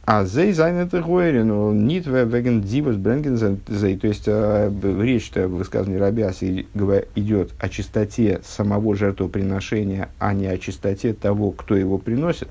а 0.05 0.27
зей 0.27 0.53
зайнет 0.53 0.91
гойрен, 0.91 1.87
нит 1.87 2.07
веген 2.07 2.61
дивус 2.61 2.97
бренген 2.97 3.39
зей. 3.67 3.97
То 3.97 4.07
есть 4.07 4.25
э, 4.27 4.71
речь-то 5.01 5.49
в 5.49 5.57
высказывании 5.57 5.99
Рабиаси 5.99 6.67
идет 7.15 7.55
о 7.59 7.71
чистоте 7.71 8.43
самого 8.45 8.95
жертвоприношения, 8.95 10.11
а 10.19 10.35
не 10.35 10.49
о 10.49 10.59
чистоте 10.59 11.15
того, 11.15 11.53
кто 11.53 11.75
его 11.75 11.97
приносит. 11.97 12.49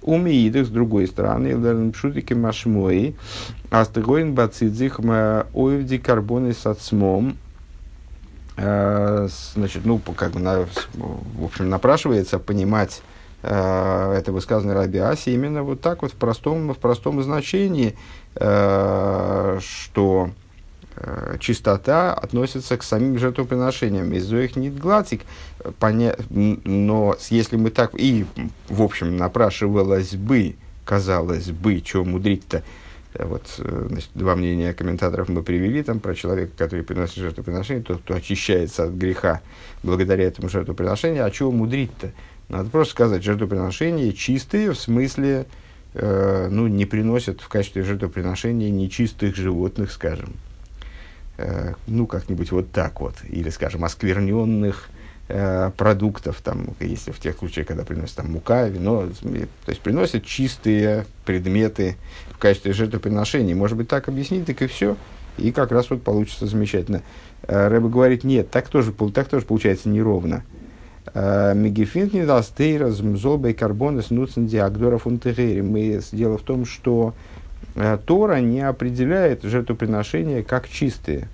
У 0.00 0.16
Миидах, 0.16 0.64
с 0.64 0.70
другой 0.70 1.08
стороны, 1.08 1.92
пшутики 1.92 2.32
машмои, 2.32 3.16
астегоин 3.70 4.32
бацидзих 4.32 4.98
оевди 4.98 5.98
карбоны 5.98 6.54
с 6.54 6.64
отсмом, 6.64 7.32
э, 7.32 7.49
значит, 8.56 9.84
ну, 9.84 9.98
как 9.98 10.32
бы, 10.32 10.40
на, 10.40 10.66
в 10.94 11.44
общем, 11.44 11.68
напрашивается 11.68 12.38
понимать 12.38 13.02
э, 13.42 14.14
это 14.18 14.32
высказано 14.32 14.74
Раби 14.74 14.98
Аси 14.98 15.30
именно 15.30 15.62
вот 15.62 15.80
так 15.80 16.02
вот 16.02 16.12
в 16.12 16.16
простом, 16.16 16.72
в 16.72 16.78
простом 16.78 17.22
значении, 17.22 17.96
э, 18.34 19.58
что 19.60 20.30
э, 20.96 21.36
чистота 21.40 22.12
относится 22.12 22.76
к 22.76 22.82
самим 22.82 23.18
жертвоприношениям. 23.18 24.12
Из 24.12 24.32
их 24.32 24.56
нет 24.56 24.78
гладик, 24.78 25.22
поня... 25.78 26.16
но 26.28 27.16
если 27.30 27.56
мы 27.56 27.70
так, 27.70 27.92
и 27.94 28.26
в 28.68 28.82
общем 28.82 29.16
напрашивалось 29.16 30.14
бы, 30.14 30.56
казалось 30.84 31.50
бы, 31.50 31.82
что 31.84 32.04
мудрить-то, 32.04 32.58
э, 32.58 32.62
вот, 33.14 33.42
э, 33.58 33.86
значит, 33.88 34.10
два 34.14 34.36
мнения 34.36 34.72
комментаторов 34.72 35.28
мы 35.28 35.42
привели 35.42 35.82
там 35.82 36.00
про 36.00 36.14
человека, 36.14 36.52
который 36.56 36.84
приносит 36.84 37.16
жертвоприношение, 37.16 37.82
тот, 37.82 38.02
кто 38.02 38.14
очищается 38.14 38.84
от 38.84 38.90
греха 38.90 39.40
благодаря 39.82 40.24
этому 40.24 40.48
жертвоприношению. 40.48 41.24
А 41.24 41.30
чего 41.30 41.50
мудрить-то? 41.50 42.12
Надо 42.48 42.70
просто 42.70 42.92
сказать, 42.92 43.22
жертвоприношения 43.22 44.12
чистые, 44.12 44.72
в 44.72 44.78
смысле, 44.78 45.46
э, 45.94 46.48
ну, 46.50 46.68
не 46.68 46.86
приносят 46.86 47.40
в 47.40 47.48
качестве 47.48 47.82
жертвоприношения 47.82 48.70
нечистых 48.70 49.34
животных, 49.34 49.90
скажем. 49.90 50.34
Э, 51.36 51.74
ну, 51.86 52.06
как-нибудь 52.06 52.52
вот 52.52 52.70
так 52.70 53.00
вот. 53.00 53.14
Или, 53.28 53.50
скажем, 53.50 53.84
оскверненных 53.84 54.88
э, 55.30 55.70
продуктов, 55.76 56.40
там, 56.42 56.68
если 56.80 57.12
в 57.12 57.20
тех 57.20 57.38
случаях, 57.38 57.68
когда 57.68 57.84
приносят 57.84 58.16
там, 58.16 58.32
мука, 58.32 58.68
вино, 58.68 59.08
то 59.22 59.70
есть 59.70 59.80
приносят 59.80 60.24
чистые 60.24 61.06
предметы 61.24 61.96
в 62.30 62.38
качестве 62.38 62.72
жертвоприношений. 62.72 63.54
Может 63.54 63.76
быть, 63.76 63.88
так 63.88 64.08
объяснить, 64.08 64.46
так 64.46 64.60
и 64.62 64.66
все. 64.66 64.96
И 65.38 65.52
как 65.52 65.72
раз 65.72 65.88
вот 65.90 66.02
получится 66.02 66.46
замечательно. 66.46 67.02
Э, 67.42 67.68
Рэба 67.68 67.88
говорит, 67.88 68.24
нет, 68.24 68.50
так 68.50 68.68
тоже, 68.68 68.92
так 69.14 69.28
тоже 69.28 69.46
получается 69.46 69.88
неровно. 69.88 70.42
Э, 71.14 71.54
Мегефинт 71.54 72.12
не 72.12 72.26
даст 72.26 72.56
тейраз 72.56 73.00
мзолбей 73.00 73.54
карбонес 73.54 74.10
нуцен 74.10 74.46
диагдора 74.46 74.98
фунтегери. 74.98 75.60
Мы 75.60 76.00
Дело 76.12 76.38
в 76.38 76.42
том, 76.42 76.64
что 76.64 77.14
Тора 78.04 78.40
не 78.40 78.62
определяет 78.62 79.44
жертвоприношения 79.44 80.42
как 80.42 80.68
чистые. 80.68 81.28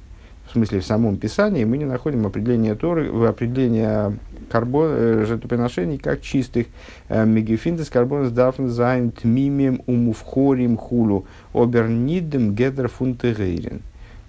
В 0.49 0.53
смысле, 0.53 0.81
в 0.81 0.87
самом 0.87 1.17
Писании 1.17 1.65
мы 1.65 1.77
не 1.77 1.85
находим 1.85 2.27
определения 2.27 2.75
Торы, 2.75 3.09
определения 3.27 4.17
карбон, 4.51 4.89
э, 4.91 5.25
жертвоприношений 5.27 5.99
как 5.99 6.23
чистых. 6.23 6.67
Мегефинтес 7.09 7.91
карбонес 7.91 8.31
дафн 8.31 8.69
зайн 8.69 9.11
тмимем 9.11 9.83
умуфхорим 9.87 10.77
хулу 10.77 11.27
обернидем 11.53 12.55
гедер 12.55 12.89
фунтегейрин. 12.89 13.81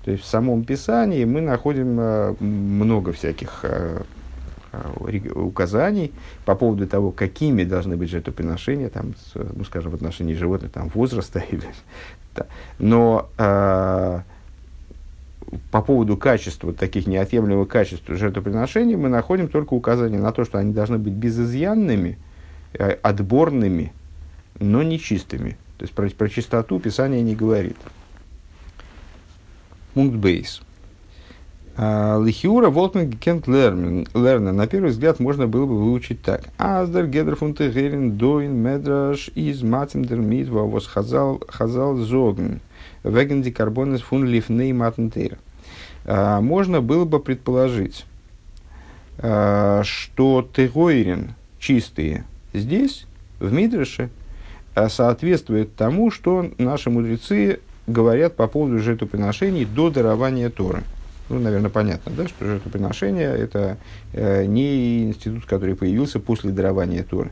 То 0.04 0.12
есть 0.12 0.24
в 0.24 0.28
самом 0.28 0.64
Писании 0.64 1.26
мы 1.26 1.42
находим 1.42 2.36
много 2.40 3.12
всяких 3.12 3.66
Э, 4.78 5.20
указаний 5.34 6.12
по 6.46 6.56
поводу 6.56 6.88
того, 6.88 7.12
какими 7.12 7.64
должны 7.64 7.96
быть 7.96 8.10
жертвоприношения, 8.10 8.90
там, 8.90 9.14
ну, 9.34 9.64
скажем, 9.64 9.92
в 9.92 9.96
отношении 9.96 10.34
животных, 10.34 10.72
там, 10.72 10.90
возраста. 10.90 11.40
Или. 11.52 11.64
Но 12.78 13.30
э, 13.38 14.22
по 15.72 15.82
поводу 15.82 16.18
качества, 16.18 16.74
таких 16.74 17.08
неотъемлемого 17.08 17.66
качества 17.66 18.16
жертвоприношений, 18.16 18.96
мы 18.96 19.10
находим 19.10 19.48
только 19.48 19.74
указание 19.74 20.20
на 20.20 20.32
то, 20.32 20.44
что 20.46 20.58
они 20.58 20.74
должны 20.74 20.98
быть 20.98 21.14
безызъянными, 21.14 22.18
э, 22.74 22.92
отборными, 23.02 23.94
но 24.60 24.84
не 24.84 25.00
чистыми. 25.00 25.58
То 25.78 25.84
есть 25.84 25.94
про, 25.94 26.10
про 26.10 26.30
чистоту 26.30 26.80
Писание 26.80 27.22
не 27.22 27.36
говорит. 27.36 27.78
Пункт 29.94 30.16
бейс. 30.16 30.62
А, 31.80 32.20
Лихиура 32.20 32.72
Волтман 32.72 33.12
Кент 33.12 33.48
Лернер. 33.48 34.40
На 34.40 34.68
первый 34.68 34.90
взгляд 34.90 35.20
можно 35.20 35.48
было 35.48 35.66
бы 35.66 35.78
выучить 35.78 36.24
так. 36.24 36.46
Аздер 36.58 37.06
Гедер 37.06 37.36
Фунтегерин 37.36 38.18
Доин 38.18 38.56
Медраш 38.56 39.30
из 39.36 39.62
Матимдер 39.62 40.18
Митва 40.18 40.62
Вос 40.62 40.88
Хазал 40.88 41.42
Хазал 41.48 41.96
Зогн. 41.98 42.60
Вегенди 43.10 43.52
карбонес 43.52 44.02
фун 44.02 44.26
лифней 44.26 44.74
матнтейра. 44.74 45.38
Можно 46.06 46.82
было 46.82 47.06
бы 47.06 47.20
предположить, 47.20 48.06
что 49.18 50.50
тегойрин, 50.54 51.34
чистые, 51.60 52.24
здесь, 52.54 53.06
в 53.40 53.52
Мидрыше, 53.52 54.10
соответствует 54.90 55.76
тому, 55.76 56.12
что 56.12 56.50
наши 56.58 56.90
мудрецы 56.90 57.60
говорят 57.88 58.36
по 58.36 58.48
поводу 58.48 58.80
жертвоприношений 58.80 59.66
до 59.66 59.90
дарования 59.90 60.50
Торы. 60.50 60.84
Ну, 61.30 61.40
наверное, 61.40 61.70
понятно, 61.70 62.12
да, 62.16 62.28
что 62.28 62.46
жертвоприношение– 62.46 63.30
это 63.38 63.78
э, 64.14 64.46
не 64.46 65.10
институт, 65.10 65.46
который 65.46 65.76
появился 65.76 66.20
после 66.20 66.52
дарования 66.52 67.04
Торы. 67.04 67.32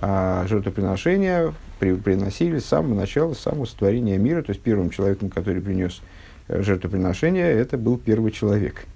А 0.00 0.46
жертвоприношения 0.48 1.52
при, 1.78 1.94
приносили 1.94 2.58
с 2.58 2.66
самого 2.66 2.94
начала, 2.94 3.34
с 3.34 3.40
самого 3.40 3.66
сотворения 3.66 4.16
мира. 4.18 4.42
То 4.42 4.50
есть 4.50 4.62
первым 4.62 4.90
человеком, 4.90 5.28
который 5.28 5.60
принес 5.60 6.00
э, 6.48 6.62
жертвоприношение, 6.62 7.50
это 7.50 7.76
был 7.76 7.98
первый 7.98 8.32
человек. 8.32 8.86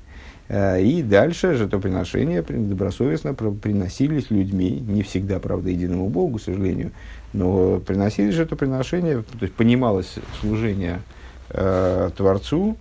Э, 0.48 0.80
и 0.80 1.02
дальше 1.02 1.56
жертвоприношения 1.56 2.42
добросовестно 2.42 3.34
приносились 3.34 4.30
людьми, 4.30 4.70
не 4.70 5.02
всегда, 5.02 5.40
правда, 5.40 5.70
единому 5.70 6.08
Богу, 6.08 6.38
к 6.38 6.42
сожалению, 6.42 6.92
но 7.32 7.80
приносились 7.80 8.34
жертвоприношения, 8.34 9.22
то 9.22 9.42
есть 9.42 9.54
понималось 9.54 10.16
служение 10.40 11.00
э, 11.50 12.10
Творцу, 12.16 12.76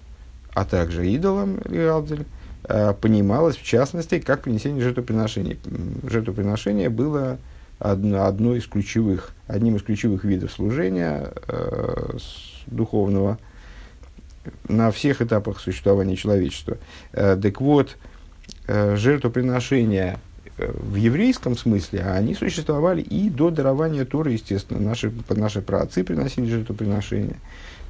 а 0.53 0.65
также 0.65 1.09
идолам 1.09 1.59
Риалдель, 1.65 2.25
э, 2.65 2.93
понималось 2.99 3.55
в 3.55 3.63
частности 3.63 4.19
как 4.19 4.43
принесение 4.43 4.83
жертвоприношений. 4.83 5.57
Жертвоприношение 6.03 6.89
было 6.89 7.37
одно, 7.83 8.55
из 8.55 8.65
ключевых, 8.65 9.33
одним 9.47 9.75
из 9.75 9.83
ключевых 9.83 10.23
видов 10.23 10.51
служения 10.51 11.31
э, 11.47 12.17
духовного 12.67 13.37
на 14.67 14.91
всех 14.91 15.21
этапах 15.21 15.59
существования 15.59 16.15
человечества. 16.15 16.77
Э, 17.11 17.37
так 17.41 17.59
вот, 17.59 17.97
э, 18.67 18.95
жертвоприношения 18.95 20.17
э, 20.57 20.71
в 20.71 20.95
еврейском 20.95 21.57
смысле, 21.57 22.03
они 22.03 22.35
существовали 22.35 23.01
и 23.01 23.29
до 23.29 23.51
дарования 23.51 24.05
Торы, 24.05 24.31
естественно. 24.31 24.79
Наши, 24.79 25.11
наши 25.29 25.61
праотцы 25.61 26.03
приносили 26.03 26.49
жертвоприношения. 26.49 27.35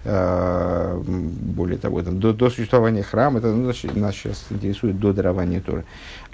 Э, 0.05 1.01
более 1.05 1.77
того, 1.77 2.01
там, 2.01 2.19
до, 2.19 2.33
до 2.33 2.50
существования 2.50 3.03
храма, 3.03 3.39
это 3.39 3.53
ну, 3.53 3.67
нас 3.67 3.77
сейчас 3.77 4.45
интересует 4.50 5.00
до 5.00 5.13
дарования 5.13 5.62
Торы. 5.62 5.85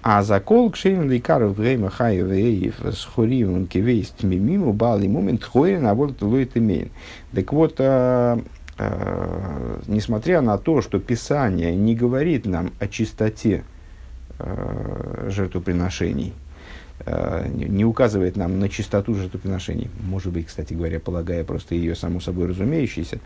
А 0.02 0.24
закол 0.24 0.72
кшейн 0.72 1.10
лейкаров 1.10 1.58
грейма 1.58 1.90
хаю 1.90 2.28
веев 2.28 2.80
с 2.84 3.04
хоривым 3.04 3.68
кивейс 3.68 4.10
тмимиму 4.12 4.72
бал 4.72 5.00
и 5.02 5.08
момент 5.08 5.44
хойрен, 5.44 5.86
а 5.88 5.94
вот 5.94 6.22
лует 6.22 6.56
имеет. 6.56 6.90
Так 7.34 7.52
вот, 7.52 7.76
а, 7.80 8.40
а, 8.78 9.82
несмотря 9.88 10.42
на 10.42 10.58
то, 10.58 10.82
что 10.82 11.00
Писание 11.00 11.76
не 11.76 11.96
говорит 11.96 12.46
нам 12.46 12.72
о 12.80 12.88
чистоте 12.88 13.64
а, 14.38 15.28
жертвоприношений, 15.30 16.34
а, 17.06 17.46
не, 17.48 17.84
указывает 17.84 18.38
нам 18.38 18.58
на 18.60 18.70
чистоту 18.70 19.16
жертвоприношений, 19.16 19.90
может 20.02 20.32
быть, 20.32 20.48
кстати 20.48 20.74
говоря, 20.74 21.02
полагая 21.02 21.44
просто 21.44 21.76
ее 21.76 21.94
само 21.96 22.22
собой 22.22 22.48
разумеющейся, 22.48 23.20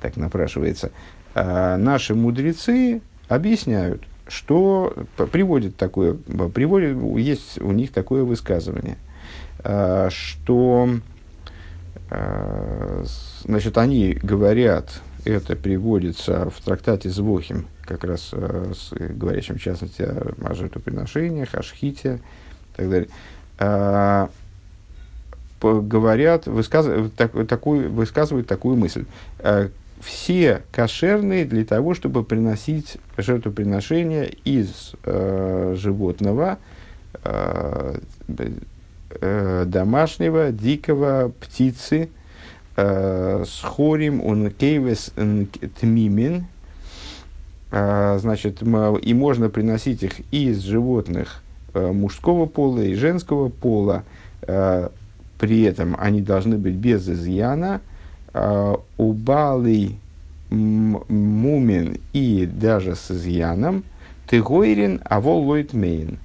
так 0.00 0.16
напрашивается, 0.16 0.92
а, 1.34 1.76
наши 1.76 2.14
мудрецы 2.14 3.00
объясняют, 3.28 4.04
что 4.32 4.94
приводит 5.30 5.76
такое, 5.76 6.14
приводит, 6.14 6.96
есть 7.18 7.60
у 7.60 7.70
них 7.72 7.92
такое 7.92 8.24
высказывание, 8.24 8.96
а, 9.58 10.08
что 10.10 10.88
а, 12.08 13.04
значит, 13.44 13.76
они 13.76 14.14
говорят, 14.22 15.02
это 15.26 15.54
приводится 15.54 16.48
в 16.48 16.60
трактате 16.64 17.10
Звохим, 17.10 17.66
как 17.82 18.04
раз 18.04 18.30
с, 18.32 18.92
говорящим 18.92 19.58
в 19.58 19.62
частности 19.62 20.02
о 20.02 20.54
жертвоприношениях, 20.54 21.54
о 21.54 21.62
шхите 21.62 22.20
и 22.72 22.76
так 22.76 22.90
далее, 22.90 23.08
говорят, 25.60 26.46
высказывают, 26.46 27.14
так, 27.14 27.46
такую, 27.46 27.92
высказывают 27.92 28.48
такую 28.48 28.76
мысль 28.76 29.04
все 30.02 30.62
кошерные 30.72 31.44
для 31.44 31.64
того, 31.64 31.94
чтобы 31.94 32.24
приносить 32.24 32.96
жертвоприношения 33.16 34.24
из 34.44 34.94
э, 35.04 35.74
животного, 35.78 36.58
э, 37.24 37.98
э, 39.20 39.64
домашнего, 39.66 40.50
дикого, 40.50 41.32
птицы, 41.40 42.08
э, 42.76 43.44
с 43.46 43.62
хорим 43.62 44.22
он 44.24 44.50
кейвес 44.50 45.12
тмимин, 45.80 46.46
э, 47.70 48.18
значит, 48.20 48.62
и 48.62 49.14
можно 49.14 49.48
приносить 49.50 50.02
их 50.02 50.20
из 50.32 50.60
животных 50.60 51.42
э, 51.74 51.92
мужского 51.92 52.46
пола 52.46 52.80
и 52.80 52.94
женского 52.94 53.50
пола, 53.50 54.02
э, 54.42 54.88
при 55.38 55.62
этом 55.62 55.96
они 55.98 56.20
должны 56.22 56.58
быть 56.58 56.74
без 56.74 57.08
изъяна– 57.08 57.80
убалый 58.34 59.98
мумин 60.50 61.98
и 62.12 62.46
даже 62.46 62.94
с 62.94 63.10
изъяном, 63.10 63.84
тыгойрин 64.26 65.00
авол 65.04 65.44
лойт 65.44 65.72
мейн. 65.72 66.18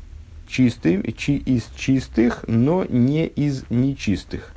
Чистый, 0.47 1.13
чи, 1.17 1.35
из 1.35 1.65
чистых, 1.75 2.45
но 2.47 2.85
не 2.87 3.25
из 3.25 3.65
нечистых. 3.69 4.53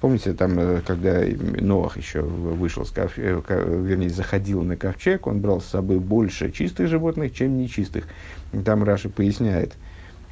Помните, 0.00 0.32
там, 0.32 0.58
э, 0.58 0.80
когда 0.86 1.22
Ноах 1.60 1.96
еще 1.96 2.22
вышел 2.22 2.86
с 2.86 2.90
ковчег, 2.90 3.44
э, 3.48 3.82
вернее, 3.84 4.10
заходил 4.10 4.62
на 4.62 4.76
ковчег, 4.76 5.26
он 5.26 5.40
брал 5.40 5.60
с 5.60 5.66
собой 5.66 5.98
больше 5.98 6.52
чистых 6.52 6.88
животных, 6.88 7.34
чем 7.34 7.58
нечистых. 7.58 8.04
Там 8.64 8.84
Раши 8.84 9.08
поясняет, 9.08 9.74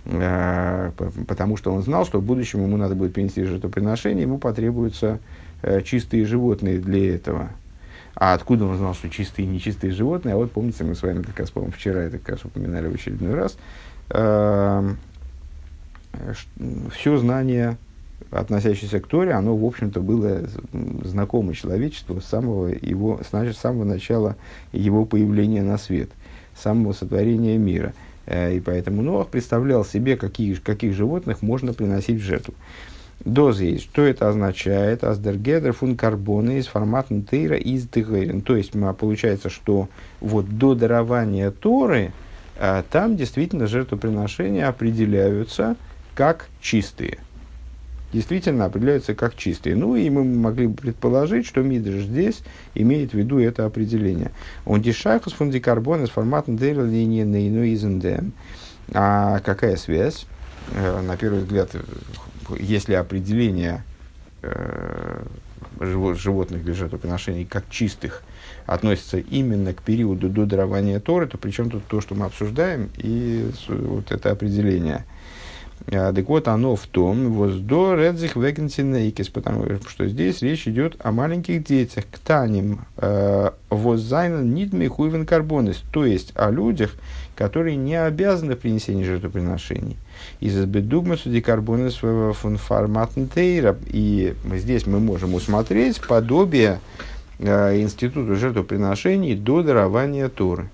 э, 0.05 0.93
потому 1.27 1.57
что 1.57 1.73
он 1.73 1.83
знал, 1.83 2.07
что 2.07 2.21
в 2.21 2.23
будущем 2.23 2.63
ему 2.63 2.77
надо 2.77 2.95
будет 2.95 3.13
принести 3.13 3.43
жертвоприношение, 3.43 4.23
ему 4.23 4.39
потребуется 4.39 5.19
чистые 5.85 6.25
животные 6.25 6.79
для 6.79 7.15
этого. 7.15 7.51
А 8.17 8.33
откуда 8.33 8.65
он 8.65 8.77
знал, 8.79 8.95
что 8.95 9.11
чистые 9.11 9.47
и 9.47 9.51
нечистые 9.51 9.93
животные? 9.93 10.35
А 10.35 10.39
вот 10.39 10.51
помните, 10.51 10.85
мы 10.85 10.95
с 10.95 11.03
вами 11.03 11.23
как 11.23 11.39
раз, 11.39 11.51
по 11.51 11.71
вчера 11.71 12.01
это 12.03 12.19
как 12.19 12.31
раз 12.31 12.45
упоминали 12.47 12.89
в 12.89 12.95
очередной 12.95 13.35
раз. 13.35 13.59
Эм, 14.11 14.97
Все 16.95 17.19
знание, 17.19 17.77
относящееся 18.31 19.01
к 19.01 19.07
Торе, 19.07 19.33
оно, 19.33 19.55
в 19.55 19.65
общем-то, 19.65 20.01
было 20.01 20.49
знакомо 21.05 21.55
человечеству 21.55 22.21
с 22.23 22.25
самого, 22.25 22.69
его, 22.69 23.21
с 23.23 23.57
самого 23.57 23.85
начала 23.85 24.37
его 24.73 25.05
появления 25.05 25.63
на 25.63 25.77
свет, 25.77 26.09
с 26.57 26.63
самого 26.63 26.95
сотворения 26.95 27.59
мира. 27.59 27.93
Э, 28.25 28.55
и 28.55 28.61
поэтому 28.61 29.03
Ноах 29.03 29.29
представлял 29.29 29.85
себе, 29.85 30.17
каких, 30.17 30.63
каких 30.63 30.95
животных 30.95 31.43
можно 31.43 31.75
приносить 31.75 32.19
в 32.19 32.25
жертву. 32.25 32.55
Дозы 33.25 33.79
Что 33.79 34.03
это 34.03 34.29
означает? 34.29 35.03
Аздергедер 35.03 35.73
фун 35.73 35.97
карбона 35.97 36.59
из 36.59 36.67
формата 36.67 37.21
тейра 37.23 37.57
из 37.57 37.89
тыгерин. 37.89 38.41
То 38.43 38.57
есть 38.57 38.73
получается, 38.99 39.49
что 39.49 39.89
вот 40.21 40.59
до 40.59 40.75
дарования 40.75 41.51
Торы 41.51 42.13
а, 42.59 42.85
там 42.91 43.17
действительно 43.17 43.67
жертвоприношения 43.67 44.69
определяются 44.69 45.77
как 46.15 46.49
чистые. 46.61 47.19
Действительно 48.13 48.67
определяются 48.67 49.15
как 49.15 49.35
чистые. 49.35 49.77
Ну 49.77 49.97
и 49.97 50.09
мы 50.09 50.23
могли 50.23 50.69
бы 50.69 50.75
предположить, 50.75 51.47
что 51.47 51.63
Мидриш 51.63 52.05
здесь 52.05 52.43
имеет 52.75 53.11
в 53.11 53.15
виду 53.15 53.39
это 53.39 53.67
определение. 53.67 54.31
Он 54.65 54.81
дешахус 54.81 55.33
фундикарбон 55.33 56.05
из 56.05 56.11
формата 56.11 56.53
дейра 56.53 56.83
линии 56.83 57.25
нейну 57.25 57.93
А 58.95 59.41
какая 59.41 59.77
связь? 59.77 60.27
Э, 60.75 61.01
на 61.01 61.17
первый 61.17 61.41
взгляд 61.41 61.71
если 62.59 62.95
определение 62.95 63.85
э, 64.43 65.23
животных 65.81 66.65
для 66.65 66.75
жертвоприношений 66.75 67.45
как 67.45 67.69
чистых 67.71 68.23
относится 68.67 69.19
именно 69.19 69.73
к 69.73 69.83
периоду 69.83 70.29
до 70.29 70.47
дарования 70.47 71.01
Торы, 71.01 71.27
то 71.27 71.39
причем 71.39 71.71
тут 71.71 71.85
то, 71.87 72.01
что 72.01 72.15
мы 72.15 72.27
обсуждаем, 72.27 72.91
и 72.97 73.51
вот 73.69 74.11
это 74.11 74.31
определение. 74.31 75.05
А, 75.93 76.13
так 76.13 76.29
вот, 76.29 76.49
оно 76.49 76.75
в 76.75 76.87
том, 76.87 77.33
воздо 77.33 77.95
редзих 77.95 78.37
вегенсинейкис, 78.37 79.29
потому 79.29 79.67
что 79.87 80.09
здесь 80.09 80.43
речь 80.43 80.67
идет 80.67 80.97
о 81.01 81.13
маленьких 81.13 81.63
детях, 81.63 82.05
ктаним, 82.11 82.87
э, 82.97 83.51
воззайнен 83.71 84.53
нидми 84.53 84.89
хуйвен 84.89 85.27
карбонис, 85.27 85.83
то 85.93 86.05
есть 86.05 86.33
о 86.35 86.51
людях, 86.51 86.95
которые 87.37 87.77
не 87.77 87.95
обязаны 87.95 88.57
в 88.57 88.59
принесении 88.59 89.05
жертвоприношений. 89.05 89.97
Из 90.41 90.65
бедугма 90.65 91.17
суди 91.17 91.41
карбона 91.41 91.91
своего 91.91 92.33
фунформатнтейра. 92.33 93.77
И 93.87 94.35
здесь 94.55 94.87
мы 94.87 94.99
можем 94.99 95.35
усмотреть 95.35 96.01
подобие 96.01 96.81
э, 97.39 97.81
института 97.81 98.35
жертвоприношений 98.35 99.37
до 99.37 99.63
дарования 99.63 100.29
Торы. 100.29 100.71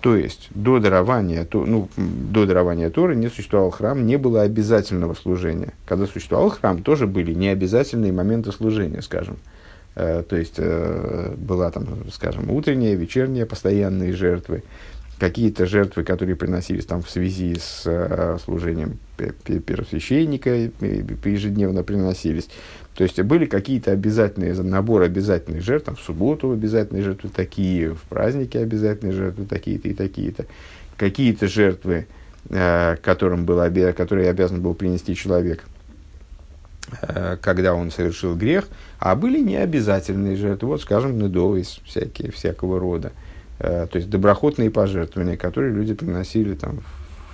То 0.00 0.16
есть 0.16 0.48
до 0.54 0.78
дарования, 0.78 1.46
ну, 1.52 1.88
до 1.96 2.46
дарования 2.46 2.88
Торы 2.88 3.14
не 3.14 3.28
существовал 3.28 3.70
храм, 3.70 4.06
не 4.06 4.16
было 4.16 4.42
обязательного 4.42 5.14
служения. 5.14 5.74
Когда 5.86 6.06
существовал 6.06 6.50
храм, 6.50 6.82
тоже 6.82 7.06
были 7.06 7.34
необязательные 7.34 8.12
моменты 8.12 8.52
служения, 8.52 9.02
скажем. 9.02 9.38
то 9.96 10.24
есть 10.30 10.60
была 10.60 11.72
там, 11.72 11.84
скажем, 12.12 12.48
утренняя, 12.48 12.94
вечерняя, 12.94 13.44
постоянные 13.44 14.12
жертвы, 14.12 14.62
какие-то 15.18 15.66
жертвы, 15.66 16.04
которые 16.04 16.36
приносились 16.36 16.86
там 16.86 17.02
в 17.02 17.10
связи 17.10 17.56
с 17.56 18.38
служением 18.44 18.98
первосвященника, 19.16 20.50
ежедневно 20.50 21.82
приносились. 21.82 22.48
То 22.98 23.04
есть 23.04 23.20
были 23.22 23.46
какие-то 23.46 23.92
обязательные, 23.92 24.54
набор 24.54 25.02
обязательных 25.02 25.62
жертв, 25.62 25.86
там, 25.86 25.94
в 25.94 26.00
субботу 26.00 26.50
обязательные 26.50 27.04
жертвы 27.04 27.30
такие, 27.30 27.94
в 27.94 28.00
праздники 28.02 28.56
обязательные 28.56 29.12
жертвы 29.12 29.46
такие-то 29.46 29.88
и 29.88 29.94
такие-то. 29.94 30.46
Какие-то 30.96 31.46
жертвы, 31.46 32.08
э, 32.50 32.96
которым 33.00 33.44
был, 33.44 33.60
которые 33.92 34.28
обязан 34.28 34.60
был 34.60 34.74
принести 34.74 35.14
человек, 35.14 35.62
э, 37.02 37.36
когда 37.40 37.72
он 37.74 37.92
совершил 37.92 38.34
грех, 38.34 38.68
а 38.98 39.14
были 39.14 39.38
необязательные 39.40 40.34
жертвы, 40.34 40.70
вот, 40.70 40.82
скажем, 40.82 41.18
недовис 41.18 41.80
всякие, 41.84 42.32
всякого 42.32 42.80
рода. 42.80 43.12
Э, 43.58 43.86
то 43.90 43.96
есть 43.96 44.10
доброхотные 44.10 44.70
пожертвования, 44.70 45.36
которые 45.36 45.72
люди 45.72 45.94
приносили 45.94 46.54
там, 46.54 46.80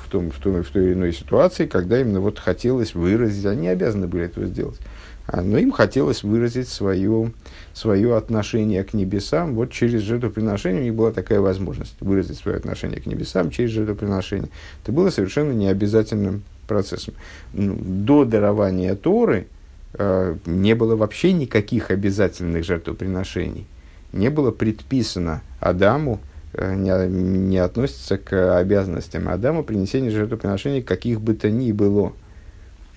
в, 0.05 0.09
том, 0.11 0.31
в, 0.31 0.39
том, 0.39 0.63
в 0.63 0.69
той 0.69 0.85
или 0.85 0.93
иной 0.95 1.13
ситуации, 1.13 1.67
когда 1.67 2.01
именно 2.01 2.21
вот 2.21 2.39
хотелось 2.39 2.95
выразить, 2.95 3.45
они 3.47 3.69
обязаны 3.69 4.07
были 4.07 4.25
этого 4.25 4.47
сделать. 4.47 4.79
А, 5.27 5.41
но 5.41 5.57
им 5.57 5.73
хотелось 5.73 6.23
выразить 6.23 6.69
свое, 6.69 7.33
свое 7.73 8.17
отношение 8.17 8.85
к 8.85 8.93
небесам. 8.93 9.55
Вот 9.55 9.73
через 9.73 10.03
жертвоприношение 10.03 10.83
у 10.83 10.85
них 10.85 10.95
была 10.95 11.13
такая 11.13 11.41
возможность 11.41 11.95
выразить 12.01 12.37
свое 12.37 12.59
отношение 12.59 13.01
к 13.01 13.07
небесам 13.07 13.51
через 13.51 13.71
жертвоприношение. 13.71 14.51
Это 14.83 14.93
было 14.93 15.09
совершенно 15.11 15.53
необязательным 15.53 16.43
процессом. 16.67 17.15
Ну, 17.55 17.77
до 17.81 18.25
дарования 18.25 18.95
Торы 18.97 19.47
э, 19.95 20.37
не 20.45 20.75
было 20.75 20.95
вообще 20.95 21.33
никаких 21.33 21.91
обязательных 21.91 22.65
жертвоприношений. 22.65 23.67
Не 24.14 24.31
было 24.31 24.50
предписано 24.50 25.42
Адаму, 25.61 26.20
э, 26.55 26.74
не, 26.74 26.90
не 27.09 27.59
относится 27.59 28.16
к 28.16 28.59
обязанностям 28.59 29.29
Адама 29.29 29.62
принесения 29.62 30.11
жертвоприношений 30.11 30.83
каких 30.83 31.20
бы 31.20 31.35
то 31.35 31.50
ни 31.50 31.72
было– 31.72 32.12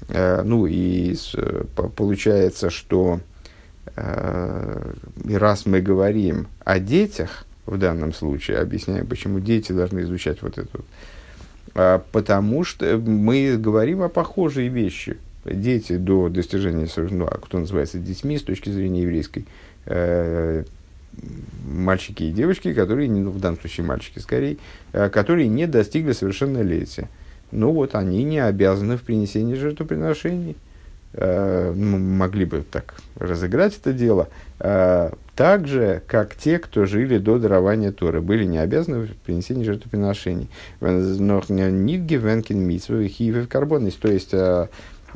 Э, 0.09 0.41
ну 0.43 0.65
и 0.65 1.15
получается, 1.95 2.69
что 2.69 3.19
э, 3.95 4.93
раз 5.25 5.65
мы 5.65 5.81
говорим 5.81 6.47
о 6.63 6.79
детях 6.79 7.45
в 7.65 7.77
данном 7.77 8.13
случае, 8.13 8.59
объясняем, 8.59 9.05
почему 9.07 9.39
дети 9.39 9.71
должны 9.71 10.01
изучать 10.01 10.41
вот 10.41 10.57
это, 10.57 10.79
а, 11.75 12.01
потому 12.13 12.63
что 12.63 12.97
мы 12.97 13.57
говорим 13.57 14.01
о 14.01 14.09
похожей 14.09 14.69
вещи. 14.69 15.17
Дети 15.43 15.97
до 15.97 16.29
достижения, 16.29 16.87
ну, 16.95 17.25
а 17.25 17.37
кто 17.37 17.59
называется 17.59 17.99
детьми 17.99 18.37
с 18.37 18.43
точки 18.43 18.69
зрения 18.69 19.01
еврейской, 19.01 19.45
э, 19.85 20.63
мальчики 21.67 22.23
и 22.23 22.31
девочки, 22.31 22.73
которые, 22.73 23.09
ну, 23.09 23.29
в 23.29 23.39
данном 23.39 23.59
случае 23.59 23.85
мальчики 23.85 24.19
скорее, 24.19 24.57
которые 24.91 25.47
не 25.47 25.67
достигли 25.67 26.13
совершеннолетия 26.13 27.07
ну 27.51 27.71
вот 27.71 27.95
они 27.95 28.23
не 28.23 28.39
обязаны 28.39 28.97
в 28.97 29.03
принесении 29.03 29.55
жертвоприношений. 29.55 30.55
Э, 31.13 31.73
могли 31.73 32.45
бы 32.45 32.63
так 32.69 32.95
разыграть 33.15 33.77
это 33.79 33.93
дело. 33.93 34.27
Э, 34.59 35.11
так 35.35 35.67
же, 35.67 36.01
как 36.07 36.35
те, 36.35 36.59
кто 36.59 36.85
жили 36.85 37.17
до 37.17 37.39
дарования 37.39 37.91
Торы, 37.91 38.21
были 38.21 38.43
не 38.43 38.57
обязаны 38.57 39.05
в 39.05 39.15
принесении 39.15 39.63
жертвоприношений. 39.63 40.49
Нидги, 40.81 42.15
Венкин, 42.15 42.59
Митсвы, 42.59 43.07
Хивев, 43.07 43.47
Карбонис. 43.47 43.93
То 43.95 44.09
есть, 44.09 44.33
э, 44.33 44.67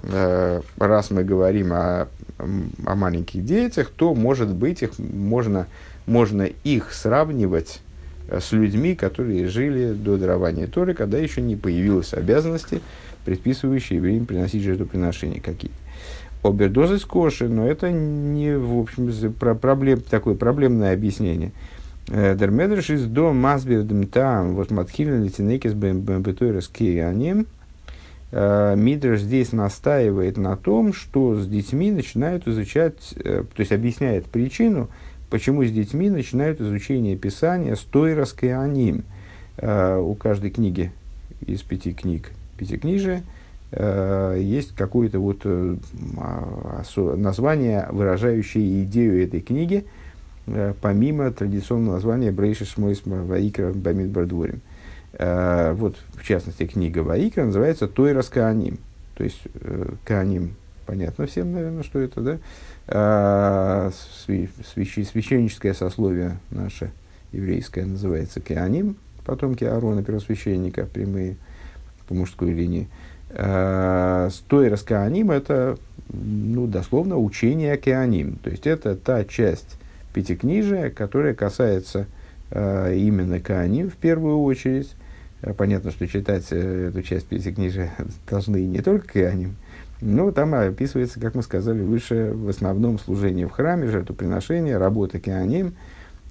э, 0.04 0.62
раз 0.78 1.12
мы 1.12 1.24
говорим 1.24 1.74
о, 1.74 2.08
о 2.38 2.96
маленьких 2.96 3.44
детях, 3.44 3.92
то, 3.96 4.16
может 4.16 4.50
быть, 4.50 4.84
их 4.84 4.98
можно, 4.98 5.68
можно 6.06 6.44
их 6.64 6.94
сравнивать 6.94 7.82
с 8.30 8.52
людьми, 8.52 8.96
которые 8.96 9.48
жили 9.48 9.94
до 9.94 10.18
дарования 10.18 10.68
Торы, 10.68 10.94
когда 10.94 11.18
еще 11.18 11.42
не 11.42 11.56
появилась 11.56 12.14
обязанности, 12.14 12.82
предписывающие 13.26 13.98
евреям 13.98 14.26
приносить 14.26 14.64
жертвоприношения 14.64 15.42
какие-то. 15.42 15.76
Обердозы 16.44 16.98
скоши, 16.98 17.48
но 17.48 17.68
это 17.68 17.92
не, 17.92 18.58
в 18.58 18.80
общем, 18.80 19.34
про 19.34 19.54
проблем, 19.54 20.02
такое 20.02 20.34
проблемное 20.34 20.94
объяснение. 20.94 21.52
Э, 22.08 22.36
Дермедрш 22.36 22.90
из 22.90 23.06
до 23.06 23.32
масбердем 23.32 24.08
там, 24.08 24.56
вот 24.56 24.72
матхильна 24.72 25.24
литинекис 25.24 25.74
бетойрес 25.74 26.68
кианим. 26.68 27.46
Э, 28.32 28.76
Мидрш 28.76 29.22
здесь 29.22 29.52
настаивает 29.52 30.38
на 30.38 30.58
том, 30.58 30.94
что 30.94 31.36
с 31.36 31.48
детьми 31.48 31.92
начинают 31.92 32.48
изучать, 32.48 33.14
э, 33.18 33.44
то 33.44 33.60
есть 33.60 33.72
объясняет 33.72 34.26
причину, 34.26 34.90
почему 35.32 35.64
с 35.64 35.72
детьми 35.72 36.12
начинают 36.12 36.62
изучение 36.62 37.16
Писания 37.16 37.76
с 37.76 37.80
той 37.80 38.14
раскаяним. 38.14 39.04
Э, 39.58 39.98
у 39.98 40.14
каждой 40.14 40.52
книги 40.52 40.92
из 41.48 41.62
пяти 41.62 41.94
книг, 41.94 42.32
пятикнижия, 42.58 43.24
э, 43.72 44.38
есть 44.40 44.76
какое-то 44.76 45.20
вот 45.20 45.42
э, 45.46 45.78
название, 46.96 47.88
выражающее 47.90 48.84
идею 48.84 49.24
этой 49.24 49.40
книги, 49.40 49.86
помимо 50.82 51.32
традиционного 51.32 51.96
названия 51.96 52.32
Брейшиш 52.32 52.78
Мойс 52.78 53.02
Ваикра 53.06 53.72
Бамид 53.72 54.10
Бардворим. 54.10 54.60
Вот, 55.14 55.98
в 56.16 56.24
частности, 56.24 56.66
книга 56.66 57.00
Ваикра 57.00 57.46
называется 57.46 57.88
Той 57.88 58.14
Раскааним. 58.14 58.80
То 59.16 59.24
есть, 59.24 59.42
Кааним, 60.04 60.56
понятно 60.92 61.26
всем, 61.26 61.54
наверное, 61.54 61.84
что 61.84 62.00
это, 62.00 62.20
да? 62.20 62.38
А, 62.90 63.92
священническое 64.26 65.74
сословие 65.74 66.38
наше 66.50 66.92
еврейское 67.32 67.86
называется 67.86 68.42
Кеаним, 68.42 68.98
потомки 69.24 69.64
Аарона, 69.64 70.04
первосвященника, 70.04 70.86
прямые 70.86 71.38
по 72.10 72.14
мужской 72.14 72.52
линии. 72.52 72.90
А, 73.30 74.28
Стоирос 74.32 74.84
Кеаним– 74.84 75.32
это 75.32 75.78
ну, 76.12 76.68
дословно 76.68 77.18
учение 77.18 77.78
Кеаним. 77.78 78.36
То 78.44 78.50
есть, 78.50 78.68
это 78.68 78.98
та 78.98 79.24
часть 79.24 79.78
пятикнижия, 80.14 80.90
которая 80.90 81.34
касается 81.34 82.06
э, 82.50 82.96
именно 82.98 83.40
Кеаним 83.40 83.90
в 83.90 83.96
первую 83.96 84.42
очередь. 84.42 84.94
Понятно, 85.56 85.92
что 85.92 86.06
читать 86.06 86.48
э, 86.52 86.90
эту 86.90 87.02
часть 87.02 87.28
пятикнижия 87.28 87.94
должны 88.30 88.58
не 88.66 88.82
только 88.82 89.08
Кеаним, 89.08 89.56
ну, 90.02 90.32
там 90.32 90.56
описывается, 90.56 91.20
как 91.20 91.36
мы 91.36 91.44
сказали 91.44 91.82
выше, 91.82 92.32
в 92.34 92.50
основном 92.50 92.98
служение 92.98 93.48
в 93.48 93.52
храме, 93.52 93.88
жертвоприношение, 93.88 94.78
работа 94.78 95.20
кианим, 95.20 95.76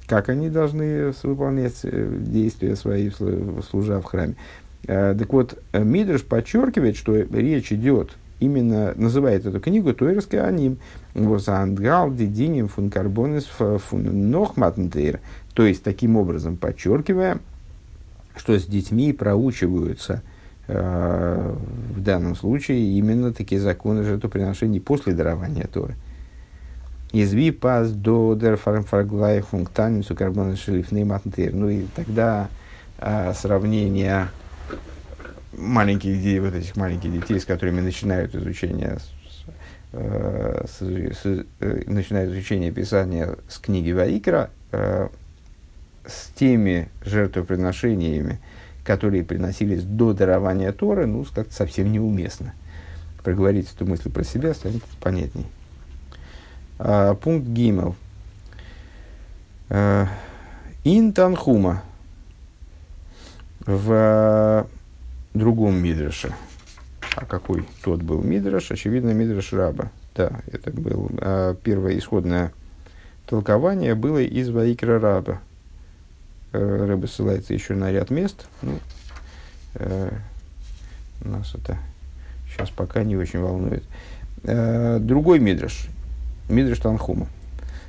как 0.08 0.28
они 0.28 0.50
должны 0.50 1.12
выполнять 1.22 1.80
э, 1.84 2.16
действия 2.18 2.74
свои, 2.74 3.10
служа 3.10 4.00
в 4.00 4.04
храме. 4.04 4.34
Э, 4.88 5.14
так 5.16 5.32
вот, 5.32 5.62
Мидрш 5.72 6.24
подчеркивает, 6.24 6.96
что 6.96 7.14
речь 7.14 7.72
идет 7.72 8.16
именно, 8.40 8.92
называет 8.96 9.46
эту 9.46 9.60
книгу 9.60 9.94
Туэрс 9.94 10.26
Кианим, 10.26 10.78
Возангал, 11.14 12.12
Дидиним, 12.12 12.66
фун 12.66 12.90
карбонис, 12.90 13.44
фун 13.44 14.30
нохматнтейр. 14.30 15.20
То 15.54 15.64
есть, 15.64 15.84
таким 15.84 16.16
образом, 16.16 16.56
подчеркивая, 16.56 17.38
что 18.36 18.58
с 18.58 18.66
детьми 18.66 19.12
проучиваются– 19.12 20.22
в 20.68 22.00
данном 22.00 22.36
случае 22.36 22.96
именно 22.96 23.32
такие 23.32 23.60
законы 23.60 24.04
жертвоприношений 24.04 24.80
после 24.80 25.14
дарования 25.14 25.66
Торы. 25.66 25.96
Изви 27.12 27.50
пас 27.50 27.90
до 27.90 28.34
дер 28.34 28.56
фарглай 28.56 29.40
функтанису 29.40 30.14
карбона 30.14 30.54
шелифней 30.56 31.02
матнтер. 31.02 31.52
Ну 31.52 31.68
и 31.68 31.86
тогда 31.96 32.48
а, 32.98 33.34
сравнение 33.34 34.28
маленьких 35.52 36.16
детей, 36.18 36.38
вот 36.38 36.54
этих 36.54 36.76
маленьких 36.76 37.12
детей, 37.12 37.40
с 37.40 37.44
которыми 37.44 37.80
начинают 37.80 38.34
изучение 38.34 38.98
с, 38.98 39.44
э, 39.92 40.64
с, 40.68 40.82
с, 40.82 41.44
э, 41.60 41.82
начинают 41.86 42.30
изучение 42.32 42.70
Писания 42.70 43.36
с 43.48 43.58
книги 43.58 43.90
Ваикра, 43.90 44.50
э, 44.72 45.08
с 46.06 46.30
теми 46.34 46.88
жертвоприношениями, 47.04 48.38
которые 48.84 49.24
приносились 49.24 49.82
до 49.82 50.12
дарования 50.12 50.72
Торы, 50.72 51.06
ну, 51.06 51.24
как-то 51.34 51.54
совсем 51.54 51.92
неуместно. 51.92 52.54
Проговорить 53.22 53.72
эту 53.74 53.86
мысль 53.86 54.10
про 54.10 54.24
себя 54.24 54.54
станет 54.54 54.82
понятней. 55.00 55.46
А, 56.78 57.14
пункт 57.14 57.46
Гимел. 57.46 57.94
А, 59.68 60.08
Интанхума 60.84 61.82
в 63.60 64.66
другом 65.34 65.76
Мидраше. 65.76 66.34
А 67.16 67.26
какой 67.26 67.66
тот 67.84 68.02
был 68.02 68.22
Мидраш? 68.22 68.70
Очевидно, 68.70 69.10
Мидраш 69.10 69.52
Раба. 69.52 69.90
Да, 70.14 70.40
это 70.50 70.70
был 70.70 71.10
а, 71.18 71.54
первое 71.54 71.98
исходное 71.98 72.52
толкование 73.26 73.94
было 73.94 74.20
из 74.20 74.50
Ваикра 74.50 74.98
Раба. 74.98 75.40
Э, 76.52 76.86
Рэбе 76.88 77.06
ссылается 77.06 77.54
еще 77.54 77.74
на 77.74 77.92
ряд 77.92 78.10
мест. 78.10 78.46
Ну, 78.62 78.78
э, 79.74 80.10
нас 81.20 81.54
это 81.54 81.78
сейчас 82.48 82.70
пока 82.70 83.04
не 83.04 83.16
очень 83.16 83.40
волнует. 83.40 83.84
Э, 84.42 84.98
другой 85.00 85.38
Мидраш. 85.38 85.88
Мидраш 86.48 86.78
Танхума. 86.78 87.28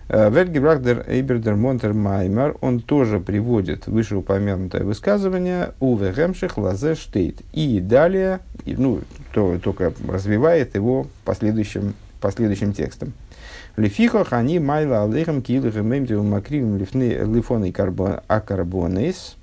Вергебрагдер 0.10 1.06
Эйбердер 1.08 1.56
Монтер 1.56 1.93
Маймер, 1.93 2.58
он 2.60 2.82
тоже 2.82 3.21
приводит 3.21 3.88
вышеупомянутое 3.88 4.84
высказывание 4.84 5.71
у 5.80 5.95
Вегемших 5.95 6.58
Лазе 6.58 6.95
Штейт. 6.95 7.39
И 7.54 7.80
далее, 7.80 8.41
ну, 8.65 9.00
то, 9.32 9.58
только 9.58 9.93
развивает 10.06 10.76
его 10.76 11.08
последующим, 11.24 11.93
последующим 12.22 12.74
текстом. 12.74 13.14
Лефихах 13.76 14.34
они 14.34 14.60
майла 14.60 15.04
алейхам 15.04 15.42
килы 15.42 15.72
гемемдиум 15.72 16.30
макривим 16.30 16.78
лифоны 16.78 17.74
акарбонейс. 18.28 19.36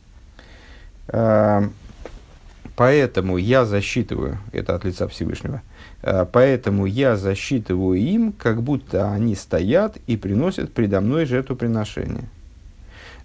Поэтому 2.76 3.38
я 3.38 3.64
засчитываю, 3.64 4.38
это 4.52 4.76
от 4.76 4.84
лица 4.84 5.08
Всевышнего, 5.08 5.62
Э, 6.02 6.26
поэтому 6.30 6.86
я 6.86 7.16
засчитываю 7.16 7.98
им, 7.98 8.32
как 8.32 8.62
будто 8.62 9.10
они 9.10 9.34
стоят 9.34 9.98
и 10.06 10.16
приносят 10.16 10.72
предо 10.72 11.00
мной 11.00 11.26
жертвоприношение. 11.26 12.28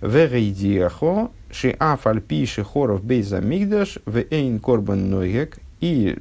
Верейдиахо, 0.02 1.32
шиаф 1.52 2.08
альпи 2.08 2.46
шихоров 2.46 3.04
бейза 3.04 3.40
мигдаш, 3.40 4.00
вейн 4.06 4.60
корбан 4.60 5.10
нойгек. 5.10 5.60
И 5.80 6.18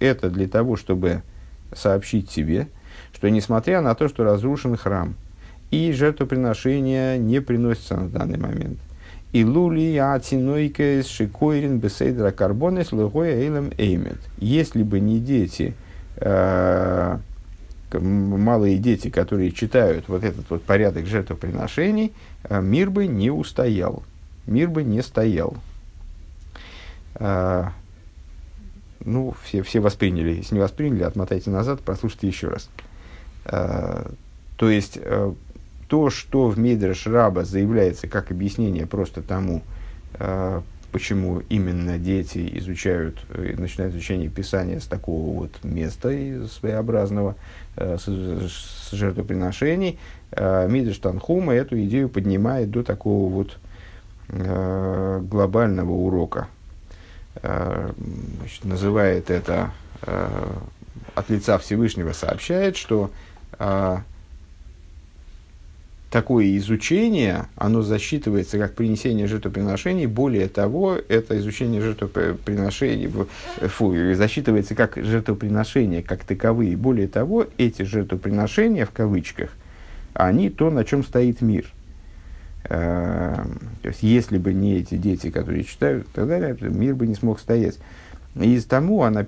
это 0.00 0.30
для 0.30 0.48
того, 0.48 0.76
чтобы 0.76 1.22
сообщить 1.76 2.28
тебе, 2.28 2.68
что 3.12 3.28
несмотря 3.28 3.80
на 3.80 3.94
то, 3.94 4.08
что 4.08 4.24
разрушен 4.24 4.76
храм, 4.76 5.14
и 5.70 5.92
жертвоприношение 5.92 7.18
не 7.18 7.40
приносится 7.40 7.96
на 7.96 8.08
данный 8.08 8.38
момент, 8.38 8.78
и 9.32 9.44
лули 9.44 9.96
ацинойкес 9.96 11.06
шикойрин 11.06 11.78
бесейдра 11.78 12.30
карбонес 12.30 12.92
лугоя 12.92 13.34
эйлем 13.34 13.72
эймет. 13.76 14.18
Если 14.38 14.82
бы 14.82 15.00
не 15.00 15.18
дети, 15.18 15.74
Э, 16.16 17.18
малые 17.92 18.78
дети, 18.78 19.08
которые 19.08 19.52
читают 19.52 20.08
вот 20.08 20.24
этот 20.24 20.48
вот 20.50 20.62
порядок 20.64 21.06
жертвоприношений, 21.06 22.12
э, 22.44 22.60
мир 22.60 22.90
бы 22.90 23.06
не 23.06 23.30
устоял, 23.30 24.02
мир 24.46 24.68
бы 24.68 24.82
не 24.82 25.02
стоял. 25.02 25.56
Ну, 29.04 29.34
все, 29.42 29.62
все 29.62 29.80
восприняли. 29.80 30.34
Если 30.34 30.54
не 30.54 30.60
восприняли, 30.60 31.02
отмотайте 31.02 31.50
назад, 31.50 31.80
прослушайте 31.80 32.26
еще 32.26 32.48
раз. 32.48 32.70
То 33.44 34.70
есть, 34.70 34.98
то, 35.88 36.10
что 36.10 36.48
в 36.48 36.58
Мейдреш 36.58 37.06
Раба 37.06 37.44
заявляется 37.44 38.08
как 38.08 38.30
объяснение 38.30 38.86
просто 38.86 39.20
тому, 39.20 39.62
почему 40.94 41.42
именно 41.48 41.98
дети 41.98 42.48
изучают, 42.58 43.18
э, 43.30 43.56
начинают 43.58 43.92
изучение 43.94 44.28
Писания 44.28 44.78
с 44.78 44.86
такого 44.86 45.40
вот 45.40 45.50
места 45.64 46.08
своеобразного, 46.46 47.34
э, 47.74 47.96
с, 47.98 48.04
с 48.06 48.92
жертвоприношений. 48.92 49.98
Э, 50.30 50.68
Мидриш 50.68 50.98
Танхума 50.98 51.52
эту 51.52 51.82
идею 51.82 52.08
поднимает 52.08 52.70
до 52.70 52.84
такого 52.84 53.28
вот 53.28 53.58
глобального 54.28 55.90
урока. 55.90 56.48
Значит, 57.44 58.64
называет 58.64 59.28
это 59.30 59.70
от 61.14 61.28
лица 61.28 61.58
Всевышнего 61.58 62.12
сообщает, 62.12 62.76
что 62.78 63.10
такое 66.10 66.56
изучение, 66.56 67.46
оно 67.56 67.82
засчитывается 67.82 68.56
как 68.56 68.74
принесение 68.74 69.26
жертвоприношений. 69.26 70.06
Более 70.06 70.48
того, 70.48 70.96
это 71.08 71.36
изучение 71.38 71.82
жертвоприношений 71.82 73.12
фу, 73.68 74.14
засчитывается 74.14 74.74
как 74.74 74.96
жертвоприношения, 74.96 76.02
как 76.02 76.24
таковые. 76.24 76.78
Более 76.78 77.08
того, 77.08 77.46
эти 77.58 77.82
жертвоприношения, 77.82 78.86
в 78.86 78.90
кавычках, 78.90 79.50
они 80.14 80.48
то, 80.48 80.70
на 80.70 80.84
чем 80.84 81.04
стоит 81.04 81.42
мир. 81.42 81.66
Эм, 82.64 83.58
то 83.82 83.88
есть, 83.88 84.02
если 84.02 84.38
бы 84.38 84.54
не 84.54 84.76
эти 84.76 84.96
дети, 84.96 85.30
которые 85.30 85.64
читают, 85.64 86.06
тогда 86.14 86.38
мир 86.38 86.94
бы 86.94 87.06
не 87.06 87.14
смог 87.14 87.38
стоять. 87.38 87.78
И 88.36 88.56
из 88.56 88.64
тому 88.64 89.04
она 89.04 89.24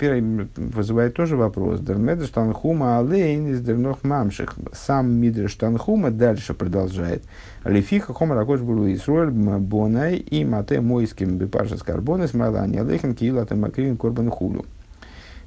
вызывает 0.57 1.15
тоже 1.15 1.37
вопрос. 1.37 1.81
Дермедр 1.81 2.27
Штанхума 2.27 2.99
Алейн 2.99 3.47
из 3.49 3.61
Дернох 3.61 4.03
Мамших. 4.03 4.57
Сам 4.73 5.13
Мидр 5.13 5.49
Штанхума 5.49 6.11
дальше 6.11 6.55
продолжает. 6.55 7.23
Лефиха 7.65 8.13
Хомар 8.13 8.39
Акош 8.39 8.61
Буру 8.61 8.93
Исруэль 8.93 9.31
Бонай 9.31 10.17
и 10.17 10.45
Мате 10.45 10.81
Мойским 10.81 11.37
Бепаша 11.37 11.77
Скарбонес 11.77 12.35
Малани 12.35 12.79
Алейхем 12.79 13.15
Киила 13.15 13.47
Тамакрин 13.47 13.97
Корбан 13.97 14.29
Хулю. 14.29 14.65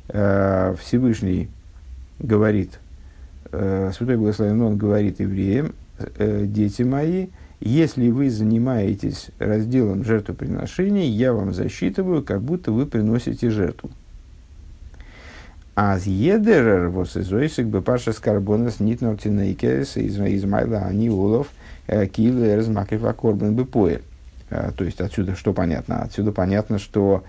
Э, 0.08 0.74
Всевышний 0.80 1.50
говорит, 2.20 2.80
э, 3.52 3.92
Святой 3.94 4.16
Благословен 4.16 4.62
Он 4.62 4.78
говорит 4.78 5.20
евреям, 5.20 5.74
«Э, 5.98 6.46
дети 6.46 6.84
мои, 6.84 7.28
если 7.60 8.10
вы 8.10 8.30
занимаетесь 8.30 9.32
разделом 9.38 10.06
жертвоприношений, 10.06 11.08
я 11.10 11.34
вам 11.34 11.54
засчитываю, 11.54 12.24
как 12.24 12.42
будто 12.42 12.72
вы 12.72 12.86
приносите 12.86 13.50
жертву. 13.50 13.90
Аз 15.76 16.06
едерер 16.06 16.90
вос 16.90 17.16
изойсик 17.16 17.68
бы 17.68 17.82
паша 17.82 18.12
скарбонас 18.12 18.80
нитнор 18.80 19.18
тинейкес 19.18 19.96
из 19.96 20.44
майла 20.44 20.80
они 20.80 21.10
улов 21.10 21.48
э, 21.88 22.06
кил 22.08 22.44
размакива 22.56 23.14
корбан 23.14 23.56
бы 23.56 23.66
поэль. 23.66 24.02
Э, 24.50 24.72
то 24.76 24.84
есть 24.84 25.00
отсюда 25.00 25.36
что 25.36 25.54
понятно? 25.54 26.02
Отсюда 26.02 26.34
понятно, 26.34 26.80
что 26.80 27.24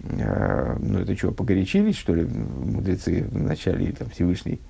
э, 0.00 0.76
ну 0.80 0.98
это 0.98 1.16
что, 1.16 1.30
погорячились, 1.30 1.96
что 1.96 2.14
ли, 2.14 2.24
мудрецы 2.24 3.22
в 3.22 3.92
там, 3.92 4.10
Всевышний 4.10 4.60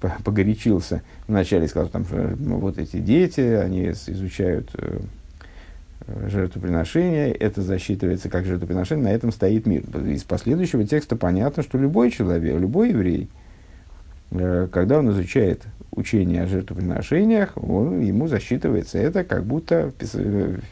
погорячился 0.00 1.02
вначале, 1.28 1.68
сказал, 1.68 1.88
там, 1.88 2.04
что 2.04 2.34
ну, 2.38 2.58
вот 2.58 2.78
эти 2.78 2.98
дети, 2.98 3.40
они 3.40 3.90
изучают 3.90 4.70
э, 4.74 5.00
жертвоприношение, 6.28 7.32
это 7.32 7.62
засчитывается 7.62 8.28
как 8.28 8.44
жертвоприношение, 8.44 9.04
на 9.04 9.12
этом 9.12 9.32
стоит 9.32 9.66
мир. 9.66 9.82
Из 10.06 10.24
последующего 10.24 10.84
текста 10.84 11.16
понятно, 11.16 11.62
что 11.62 11.78
любой 11.78 12.10
человек, 12.10 12.58
любой 12.58 12.90
еврей, 12.90 13.28
э, 14.30 14.68
когда 14.72 14.98
он 14.98 15.10
изучает 15.10 15.62
учение 15.92 16.42
о 16.42 16.46
жертвоприношениях, 16.46 17.52
он, 17.56 18.00
ему 18.00 18.28
засчитывается 18.28 18.98
это, 18.98 19.24
как 19.24 19.44
будто 19.44 19.92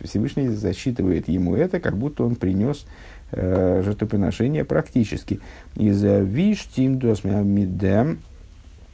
Всевышний 0.02 0.48
засчитывает 0.48 1.28
ему 1.28 1.56
это, 1.56 1.80
как 1.80 1.96
будто 1.96 2.24
он 2.24 2.36
принес 2.36 2.86
э, 3.32 3.82
жертвоприношение 3.84 4.64
практически. 4.64 5.40
Из 5.76 6.02
виш 6.02 6.64
тим 6.74 6.98
дос 6.98 7.24
мидем 7.24 8.20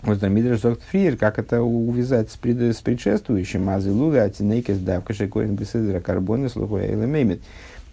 вот 0.06 0.20
там 0.20 0.34
Мидриш 0.34 0.60
Зогт 0.60 0.82
Фриер, 0.82 1.16
как 1.16 1.38
это 1.38 1.62
увязать 1.62 2.30
с, 2.30 2.36
пред, 2.36 2.60
с 2.60 2.80
предшествующим, 2.80 3.68
азилули 3.68 4.18
атинейкес 4.18 4.78
давка 4.78 5.14
шекоин 5.14 5.54
беседра 5.56 6.00
карбоны 6.00 6.48
слухуя 6.48 6.86
элемемит. 6.88 7.40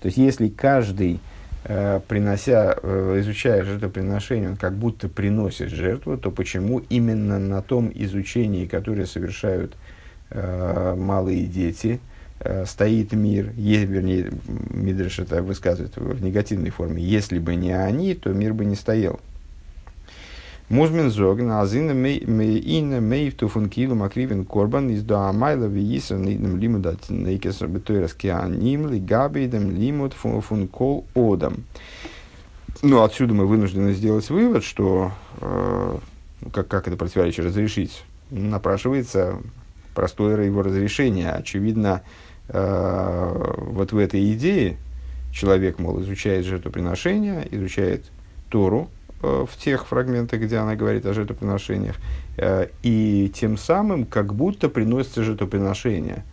То 0.02 0.08
есть, 0.08 0.17
если 0.17 0.50
каждый, 0.50 1.19
э, 1.63 2.00
принося, 2.08 2.76
э, 2.82 3.17
изучая 3.21 3.63
жертвоприношение, 3.63 4.50
он 4.50 4.58
как 4.58 4.74
будто 4.74 5.08
приносит 5.08 5.69
жертву, 5.69 6.17
то 6.17 6.32
почему 6.32 6.80
именно 6.89 7.39
на 7.39 7.62
том 7.62 7.91
изучении, 7.93 8.65
которое 8.65 9.06
совершают 9.06 9.76
э, 10.32 10.95
малые 10.97 11.45
дети, 11.45 12.00
э, 12.39 12.65
стоит 12.65 13.13
мир, 13.13 13.52
е, 13.56 13.86
вернее, 13.86 14.32
Мидриш 14.47 15.19
это 15.19 15.43
высказывает 15.43 15.95
в 15.95 16.24
негативной 16.24 16.71
форме, 16.71 17.02
если 17.02 17.39
бы 17.39 17.56
не 17.56 17.71
они, 17.71 18.15
то 18.15 18.32
мир 18.32 18.54
бы 18.54 18.65
не 18.65 18.76
стоял. 18.76 19.19
Музмен 20.71 21.10
зоген, 21.10 21.51
азина 21.51 21.91
ина 21.91 23.01
мейфту 23.01 23.49
фун 23.49 23.67
килу 23.69 23.93
макривен 23.93 24.45
корбан 24.45 24.89
из 24.89 25.03
до 25.03 25.27
амайла 25.27 25.65
вииса 25.65 26.15
нидем 26.15 26.55
лимудат 26.55 27.10
нейкес 27.10 27.62
бетойрас 27.63 28.13
кианим 28.13 28.89
ли 28.89 28.97
габидем 29.01 29.69
лимут 29.69 30.13
фун 30.13 30.69
кол 30.69 31.05
одам. 31.13 31.65
Ну, 32.81 33.03
отсюда 33.03 33.34
мы 33.34 33.47
вынуждены 33.47 33.91
сделать 33.91 34.29
вывод, 34.29 34.63
что 34.63 35.12
э, 35.41 35.97
как, 36.53 36.69
как 36.69 36.88
это 36.88 36.95
противоречие 36.95 37.45
разрешить, 37.45 38.05
напрашивается 38.29 39.39
простое 39.93 40.41
его 40.41 40.62
разрешение. 40.62 41.31
Очевидно, 41.31 42.01
э, 42.47 43.55
вот 43.57 43.91
в 43.91 43.97
этой 43.97 44.31
идее 44.31 44.77
человек, 45.34 45.79
мол, 45.79 45.99
изучает 45.99 46.45
жертвоприношения, 46.45 47.45
изучает 47.51 48.05
Тору, 48.47 48.89
в 49.21 49.49
тех 49.57 49.88
фрагментах, 49.88 50.41
где 50.41 50.57
она 50.57 50.75
говорит 50.75 51.05
о 51.05 51.13
жертвоприношениях, 51.13 51.95
э, 52.38 52.67
и 52.84 53.31
тем 53.34 53.57
самым 53.57 54.05
как 54.05 54.34
будто 54.34 54.69
приносится 54.69 55.23
жертвоприношение 55.23 56.23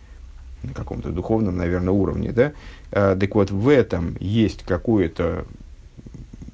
на 0.63 0.73
каком-то 0.73 1.09
духовном, 1.09 1.57
наверное, 1.57 1.93
уровне. 1.93 2.31
Да? 2.31 2.53
Э, 2.91 3.15
так 3.19 3.35
вот, 3.35 3.51
в 3.51 3.67
этом 3.69 4.17
есть 4.19 4.63
какое-то 4.63 5.45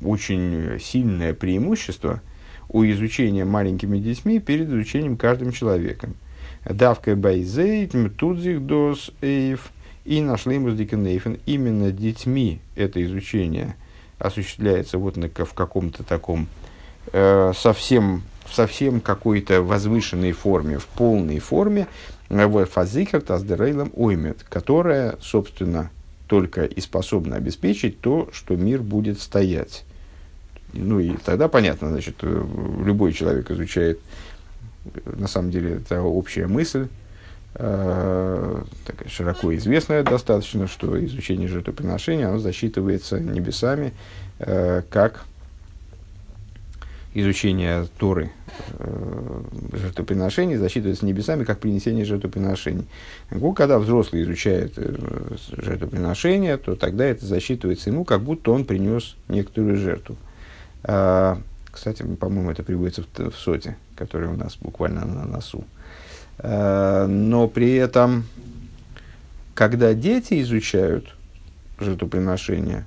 очень 0.01 0.79
сильное 0.81 1.33
преимущество 1.33 2.21
у 2.69 2.83
изучения 2.83 3.45
маленькими 3.45 3.97
детьми 3.97 4.39
перед 4.39 4.67
изучением 4.67 5.17
каждым 5.17 5.51
человеком. 5.51 6.15
Давка 6.69 7.15
байзейт, 7.15 7.93
мтудзих 7.93 8.65
дос 8.65 9.11
эйв, 9.21 9.71
и 10.03 10.21
нашли 10.21 10.59
муздикенейфен. 10.59 11.39
Именно 11.45 11.91
детьми 11.91 12.59
это 12.75 13.03
изучение– 13.03 13.75
осуществляется 14.19 14.97
вот 14.97 15.17
на, 15.17 15.27
в 15.27 15.53
каком-то 15.53 16.03
таком 16.03 16.47
э, 17.11 17.53
совсем 17.55 18.23
в 18.45 18.53
совсем 18.53 19.01
какой-то 19.01 19.61
возвышенной 19.61 20.31
форме, 20.31 20.77
в 20.77 20.85
полной 20.85 21.39
форме, 21.39 21.87
вот 22.29 22.69
фазикер 22.69 23.21
таздерейлом 23.21 23.91
оймет, 23.95 24.45
которая, 24.47 25.17
собственно, 25.21 25.89
только 26.27 26.65
и 26.65 26.79
способна 26.79 27.35
обеспечить 27.35 27.99
то, 28.01 28.29
что 28.31 28.55
мир 28.55 28.81
будет 28.81 29.19
стоять. 29.19 29.83
Ну 30.73 30.99
и 30.99 31.15
тогда 31.17 31.47
понятно, 31.47 31.89
значит, 31.89 32.21
любой 32.21 33.13
человек 33.13 33.49
изучает, 33.51 33.99
на 35.05 35.27
самом 35.27 35.51
деле, 35.51 35.77
это 35.77 36.01
общая 36.01 36.47
мысль, 36.47 36.87
э, 37.55 38.61
такая 38.85 39.09
широко 39.09 39.55
известная 39.55 40.03
достаточно, 40.03 40.67
что 40.67 41.03
изучение 41.05 41.47
жертвоприношения, 41.47 42.27
оно 42.27 42.39
засчитывается 42.39 43.19
небесами, 43.19 43.93
э, 44.39 44.83
как 44.89 45.25
изучение 47.15 47.87
Торы 47.97 48.31
э, 48.77 49.41
жертвоприношений 49.71 50.57
засчитывается 50.57 51.05
небесами 51.05 51.45
как 51.45 51.59
принесение 51.59 52.03
жертвоприношений. 52.03 52.85
Когда 53.55 53.79
взрослый 53.79 54.23
изучает 54.23 54.73
э, 54.75 54.95
жертвоприношение, 55.57 56.57
то 56.57 56.75
тогда 56.75 57.05
это 57.05 57.25
засчитывается 57.25 57.89
ему, 57.89 58.03
как 58.03 58.21
будто 58.21 58.51
он 58.51 58.65
принес 58.65 59.15
некоторую 59.29 59.77
жертву. 59.77 60.17
А, 60.83 61.41
кстати, 61.71 62.03
по-моему, 62.03 62.51
это 62.51 62.63
приводится 62.63 63.03
в, 63.03 63.31
в 63.31 63.37
соте, 63.37 63.77
который 63.95 64.27
у 64.27 64.35
нас 64.35 64.57
буквально 64.57 65.05
на 65.05 65.25
носу. 65.25 65.63
А, 66.47 67.07
но 67.07 67.47
при 67.47 67.75
этом, 67.75 68.25
когда 69.53 69.93
дети 69.93 70.41
изучают 70.41 71.15
жертвоприношение, 71.79 72.85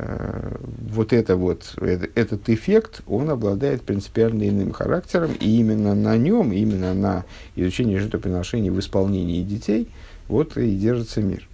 Э, 0.00 0.54
вот, 0.90 1.12
это 1.12 1.36
вот 1.36 1.74
этот 2.14 2.48
эффект, 2.48 3.00
он 3.06 3.30
обладает 3.30 3.82
принципиально 3.82 4.48
иным 4.48 4.72
характером, 4.72 5.32
и 5.40 5.58
именно 5.58 5.94
на 5.94 6.16
нем, 6.16 6.52
именно 6.52 6.94
на 6.94 7.24
изучении 7.56 7.96
жертвоприношений 7.96 8.70
в 8.70 8.78
исполнении 8.78 9.42
детей, 9.42 9.88
вот 10.28 10.56
и 10.56 10.76
держится 10.76 11.20
мир. 11.20 11.48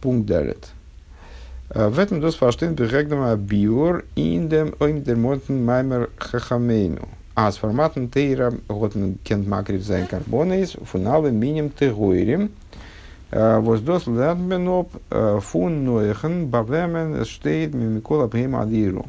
Пункт 0.00 0.26
далит. 0.26 0.68
Э, 1.70 1.88
в 1.88 1.98
этом 1.98 2.20
дос 2.20 2.36
фаштен 2.36 2.74
бегегдама 2.74 3.34
биор 3.36 4.04
индем 4.14 4.74
оймдермотен 4.78 5.64
маймер 5.64 6.10
хахамейну. 6.18 7.08
А 7.36 7.52
с 7.52 7.58
форматом 7.58 8.08
тейра 8.08 8.52
готен 8.68 9.18
кент 9.22 9.46
макрив 9.46 9.82
зайн 9.82 10.08
карбонейс 10.08 10.72
фуналы 10.82 11.30
миним 11.30 11.70
тегойрим– 11.70 12.50
Воздос 13.30 14.06
лернбеноп 14.06 14.90
фун 15.10 15.84
ноехен 15.84 16.46
бавемен 16.46 17.24
штейт 17.24 17.74
мимикола 17.74 18.30
адиру. 18.62 19.06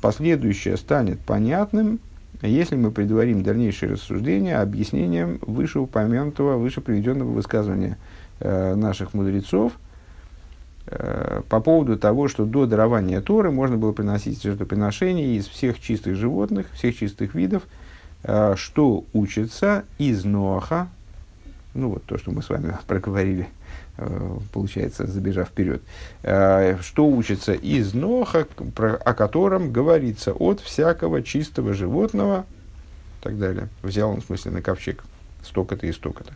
Последующее 0.00 0.76
станет 0.78 1.20
понятным, 1.20 2.00
если 2.40 2.76
мы 2.76 2.90
предварим 2.90 3.42
дальнейшее 3.42 3.92
рассуждение 3.92 4.56
объяснением 4.56 5.38
вышеупомянутого, 5.42 6.56
выше 6.56 6.80
приведенного 6.80 7.30
высказывания 7.30 7.98
наших 8.40 9.12
мудрецов 9.12 9.72
по 11.48 11.60
поводу 11.60 11.98
того, 11.98 12.28
что 12.28 12.44
до 12.44 12.66
дарования 12.66 13.20
Торы 13.20 13.50
можно 13.50 13.76
было 13.76 13.92
приносить 13.92 14.42
жертвоприношения 14.42 15.38
из 15.38 15.46
всех 15.46 15.80
чистых 15.80 16.16
животных, 16.16 16.66
всех 16.72 16.96
чистых 16.96 17.34
видов, 17.34 17.62
что 18.56 19.04
учится 19.12 19.84
из 19.98 20.24
Ноаха, 20.24 20.88
ну 21.74 21.90
вот 21.90 22.04
то, 22.04 22.18
что 22.18 22.30
мы 22.30 22.42
с 22.42 22.50
вами 22.50 22.76
проговорили, 22.86 23.48
э, 23.96 24.38
получается, 24.52 25.06
забежав 25.06 25.48
вперед, 25.48 25.82
э, 26.22 26.78
что 26.80 27.06
учится 27.06 27.52
из 27.52 27.94
Ноха, 27.94 28.46
о 28.76 29.14
котором 29.14 29.72
говорится 29.72 30.32
от 30.32 30.60
всякого 30.60 31.22
чистого 31.22 31.72
животного, 31.72 32.46
так 33.20 33.38
далее. 33.38 33.68
Взял 33.82 34.10
он, 34.10 34.20
в 34.20 34.24
смысле, 34.26 34.52
на 34.52 34.62
ковчег 34.62 35.02
столько-то 35.44 35.86
и 35.86 35.92
столько-то. 35.92 36.32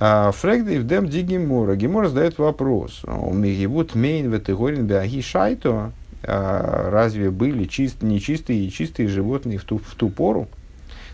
А 0.00 0.32
Фрегдейв 0.32 0.86
дем 0.86 1.08
ди 1.08 1.22
Гемора. 1.22 1.76
Гемора 1.76 2.08
задает 2.08 2.38
вопрос. 2.38 3.02
Мегибут 3.06 3.94
мейн 3.94 4.30
ветегорин 4.30 4.86
беаги 4.86 5.22
шайто. 5.22 5.92
А 6.26 6.90
разве 6.90 7.30
были 7.30 7.64
чист, 7.64 8.02
нечистые 8.02 8.66
и 8.66 8.70
чистые 8.70 9.08
животные 9.08 9.58
в 9.58 9.64
ту, 9.64 9.78
в 9.78 9.94
ту 9.94 10.08
пору? 10.08 10.48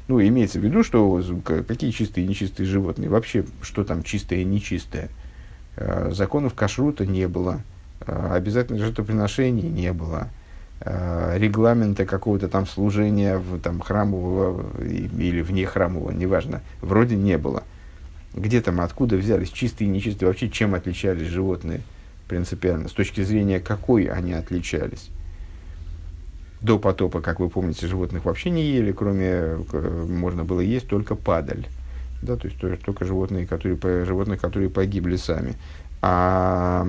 Ну, 0.07 0.21
имеется 0.21 0.59
в 0.59 0.65
виду, 0.65 0.83
что 0.83 1.21
какие 1.67 1.91
чистые 1.91 2.25
и 2.25 2.29
нечистые 2.29 2.67
животные, 2.67 3.09
вообще, 3.09 3.45
что 3.63 3.85
там 3.85 4.03
чистое 4.03 4.41
и 4.41 4.45
нечистое. 4.45 5.09
А, 5.77 6.11
законов 6.13 6.55
кашрута 6.55 7.07
не 7.07 7.29
было, 7.29 7.61
а, 8.01 8.35
обязательных 8.35 8.83
жертвоприношений 8.83 9.69
не 9.69 9.93
было, 9.93 10.29
а, 10.81 11.37
регламента 11.37 12.07
какого-то 12.07 12.49
там 12.49 12.67
служения 12.67 13.39
в, 13.39 13.61
там, 13.61 13.81
храмового 13.81 14.65
или 14.83 15.43
вне 15.43 15.67
храмового, 15.67 16.11
неважно, 16.11 16.61
вроде 16.81 17.17
не 17.17 17.39
было. 17.39 17.63
Где 18.35 18.61
там, 18.61 18.81
откуда 18.81 19.17
взялись 19.17 19.51
чистые 19.51 19.89
и 19.89 19.91
нечистые, 19.91 20.29
вообще 20.29 20.49
чем 20.49 20.75
отличались 20.75 21.29
животные 21.29 21.81
принципиально, 22.29 22.89
с 22.89 22.93
точки 22.93 23.23
зрения 23.23 23.59
какой 23.59 24.05
они 24.05 24.33
отличались 24.33 25.11
до 26.61 26.79
потопа, 26.79 27.21
как 27.21 27.41
вы 27.41 27.49
помните, 27.49 27.87
животных 27.87 28.25
вообще 28.25 28.51
не 28.51 28.63
ели, 28.63 28.93
кроме, 28.93 29.27
э, 29.27 30.07
можно 30.09 30.45
было 30.45 30.61
есть 30.61 30.89
только 30.89 31.15
падаль. 31.15 31.67
Да, 32.23 32.37
то 32.37 32.49
есть 32.49 32.61
только 32.61 33.05
животные, 33.07 33.47
которые, 33.47 33.79
животных, 34.05 34.41
которые 34.41 34.69
погибли 34.69 35.17
сами. 35.17 35.55
А 36.03 36.87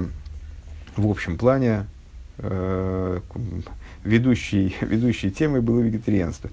в 0.98 1.08
общем 1.08 1.38
плане 1.38 1.86
э, 2.38 3.20
ведущей, 4.04 4.76
ведущей 4.82 5.32
темой 5.32 5.62
было 5.62 5.80
вегетарианство. 5.80 6.50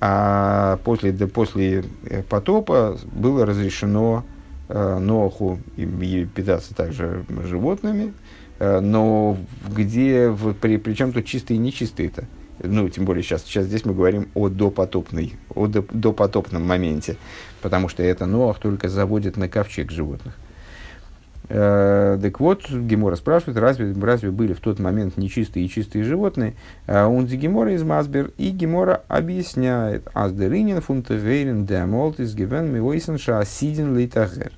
А 0.00 0.78
после, 0.84 1.12
да, 1.12 1.26
после 1.26 1.84
э, 2.04 2.22
потопа 2.22 2.98
было 3.12 3.46
разрешено 3.46 4.24
э, 4.68 4.98
Ноху 4.98 5.58
и, 5.76 5.82
и 5.84 6.24
питаться 6.26 6.74
также 6.74 7.24
животными, 7.44 8.12
э, 8.58 8.80
но 8.80 9.38
где, 9.68 10.28
в, 10.28 10.52
при, 10.52 10.76
причем 10.76 11.12
тут 11.12 11.24
чистые 11.24 11.56
и 11.56 11.60
нечистые-то 11.60 12.26
ну, 12.62 12.88
тем 12.88 13.04
более 13.04 13.22
сейчас, 13.22 13.44
сейчас 13.44 13.66
здесь 13.66 13.84
мы 13.84 13.94
говорим 13.94 14.28
о 14.34 14.48
допотопной, 14.48 15.34
о 15.54 15.66
допотопном 15.66 16.66
моменте, 16.66 17.16
потому 17.60 17.88
что 17.88 18.02
это 18.02 18.26
Ноах 18.26 18.58
только 18.58 18.88
заводит 18.88 19.36
на 19.36 19.48
ковчег 19.48 19.90
животных. 19.90 20.34
Э, 21.48 22.18
так 22.20 22.40
вот, 22.40 22.70
Гемора 22.70 23.16
спрашивает, 23.16 23.58
разве, 23.58 23.94
разве 24.00 24.30
были 24.30 24.52
в 24.52 24.60
тот 24.60 24.78
момент 24.78 25.16
нечистые 25.16 25.66
и 25.66 25.68
чистые 25.68 26.04
животные? 26.04 26.54
Э, 26.86 27.04
он 27.04 27.26
Гемора 27.26 27.74
из 27.74 27.82
Мазбер, 27.82 28.32
и 28.38 28.50
Гемора 28.50 29.02
объясняет, 29.08 30.08
Аздеринин 30.12 30.80
фунтегейрин 30.80 31.66
демолт 31.66 32.20
из 32.20 32.34
гивен 32.34 32.72
мивойсенша 32.72 33.38
асидин 33.38 33.96
лейтагер. 33.96 34.52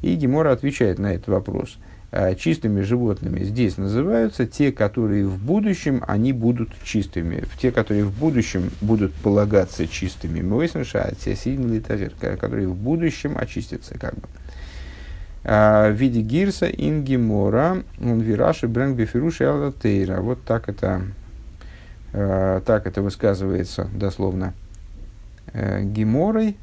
И 0.00 0.14
Гемора 0.16 0.52
отвечает 0.52 0.98
на 0.98 1.14
этот 1.14 1.28
вопрос– 1.28 1.78
Э, 2.14 2.34
чистыми 2.34 2.82
животными 2.82 3.42
здесь 3.42 3.78
называются 3.78 4.46
те, 4.46 4.70
которые 4.70 5.26
в 5.26 5.42
будущем 5.42 6.04
они 6.06 6.34
будут 6.34 6.68
чистыми, 6.84 7.44
те, 7.58 7.72
которые 7.72 8.04
в 8.04 8.12
будущем 8.12 8.70
будут 8.82 9.14
полагаться 9.14 9.88
чистыми. 9.88 10.42
Мойсенша, 10.42 11.04
а 11.04 11.14
те 11.14 11.34
сильные 11.34 11.80
которые 11.80 12.68
в 12.68 12.76
будущем 12.76 13.38
очистятся 13.38 13.98
как 13.98 14.14
бы. 14.16 14.28
А, 15.44 15.90
в 15.90 15.94
виде 15.94 16.20
гирса 16.20 16.66
ингемора 16.66 17.82
вираши 17.98 18.68
брэнг 18.68 18.96
бефируши 18.96 19.44
алатейра. 19.44 20.20
Вот 20.20 20.44
так 20.44 20.68
это, 20.68 21.02
э, 22.12 22.60
так 22.64 22.86
это 22.86 23.02
высказывается 23.02 23.88
дословно 23.92 24.54
э, 25.52 25.82
геморой, 25.82 26.56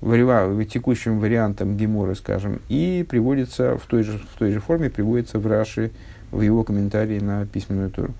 текущим 0.00 1.18
вариантом 1.18 1.76
Гемора, 1.76 2.14
скажем, 2.14 2.60
и 2.68 3.04
приводится 3.08 3.76
в 3.76 3.86
той, 3.86 4.04
же, 4.04 4.18
в 4.18 4.38
той 4.38 4.52
же 4.52 4.60
форме, 4.60 4.90
приводится 4.90 5.38
в 5.38 5.46
Раши 5.46 5.90
в 6.30 6.40
его 6.40 6.62
комментарии 6.62 7.18
на 7.18 7.46
письменную 7.46 7.90
туру, 7.90 8.14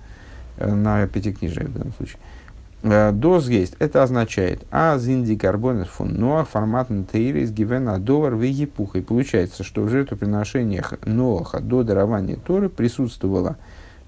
э, 0.57 0.71
на 0.71 1.07
пятикнижие 1.07 1.67
в 1.67 1.73
данном 1.73 1.93
случае. 1.93 2.19
Э, 2.81 3.11
Доз 3.11 3.49
есть. 3.49 3.75
Это 3.79 4.03
означает 4.03 4.63
а 4.71 4.97
зинди 4.97 5.35
карбонес 5.35 5.87
фун 5.87 6.13
ноах 6.13 6.47
формат 6.47 6.87
тейрис 7.11 7.51
гивена 7.51 7.99
довар 7.99 8.35
в. 8.35 8.43
И 8.43 9.01
получается, 9.01 9.63
что 9.63 9.81
в 9.81 9.89
жертвоприношениях 9.89 10.93
Ноаха 11.05 11.59
до 11.59 11.83
дарования 11.83 12.37
Торы 12.37 12.69
присутствовало 12.69 13.57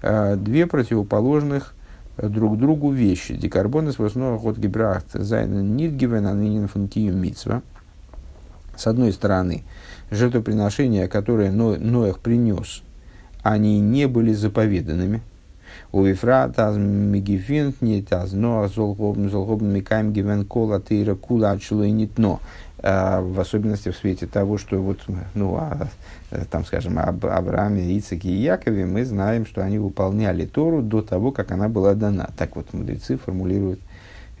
э, 0.00 0.36
две 0.36 0.66
противоположных 0.66 1.74
друг 2.16 2.58
другу 2.58 2.90
вещи. 2.90 3.34
Декарбонес 3.34 3.98
в 3.98 4.04
основном 4.04 4.44
от 4.46 4.56
гибрахт 4.56 5.12
зайнен 5.12 5.76
нит 5.76 5.92
гивен 5.92 6.26
анинин 6.26 6.68
фунтию 6.68 7.14
митсва. 7.16 7.62
С 8.76 8.86
одной 8.86 9.12
стороны, 9.12 9.64
жертвоприношения, 10.10 11.08
которые 11.08 11.50
Ноях 11.50 12.20
принес, 12.20 12.82
они 13.42 13.80
не 13.80 14.06
были 14.06 14.32
заповеданными. 14.32 15.20
У 15.92 16.06
Ифрат 16.06 16.58
аз 16.58 16.76
мигифинт 16.78 17.82
не 17.82 18.02
таз 18.02 18.32
но 18.32 18.66
золгобн 18.68 19.28
золгобн 19.28 19.66
микаем 19.66 20.12
гивен 20.12 20.46
кола 20.46 20.80
тыра 20.80 21.14
кула 21.14 21.56
не 21.56 22.08
но. 22.16 22.40
В 22.82 23.38
особенности 23.38 23.90
в 23.90 23.96
свете 23.96 24.26
того, 24.26 24.58
что 24.58 24.82
вот, 24.82 24.98
ну, 25.34 25.54
а, 25.56 25.86
там, 26.50 26.64
скажем, 26.64 26.98
об 26.98 27.24
Аврааме, 27.24 27.96
Ицеке 27.96 28.28
и 28.28 28.42
Якове, 28.42 28.86
мы 28.86 29.04
знаем, 29.04 29.46
что 29.46 29.62
они 29.62 29.78
выполняли 29.78 30.46
Тору 30.46 30.82
до 30.82 31.00
того, 31.00 31.30
как 31.30 31.52
она 31.52 31.68
была 31.68 31.94
дана. 31.94 32.30
Так 32.36 32.56
вот 32.56 32.72
мудрецы 32.72 33.18
формулируют 33.18 33.78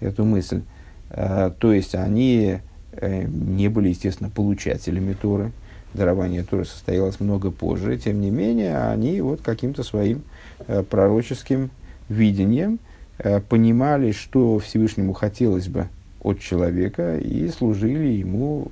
эту 0.00 0.24
мысль. 0.24 0.62
То 1.08 1.72
есть 1.72 1.94
они 1.94 2.58
э, 2.92 3.24
не 3.24 3.68
были, 3.68 3.90
естественно, 3.90 4.28
получателями 4.28 5.12
Торы, 5.12 5.52
дарование 5.94 6.42
Торы 6.42 6.64
состоялось 6.64 7.20
много 7.20 7.50
позже, 7.50 7.96
тем 7.98 8.20
не 8.20 8.30
менее, 8.30 8.78
они 8.78 9.20
вот 9.20 9.40
каким-то 9.42 9.82
своим 9.82 10.22
э, 10.66 10.82
пророческим 10.82 11.70
видением 12.08 12.78
э, 13.18 13.40
понимали, 13.40 14.12
что 14.12 14.58
Всевышнему 14.58 15.12
хотелось 15.12 15.68
бы 15.68 15.88
от 16.22 16.40
человека, 16.40 17.18
и 17.18 17.48
служили 17.48 18.08
ему, 18.08 18.68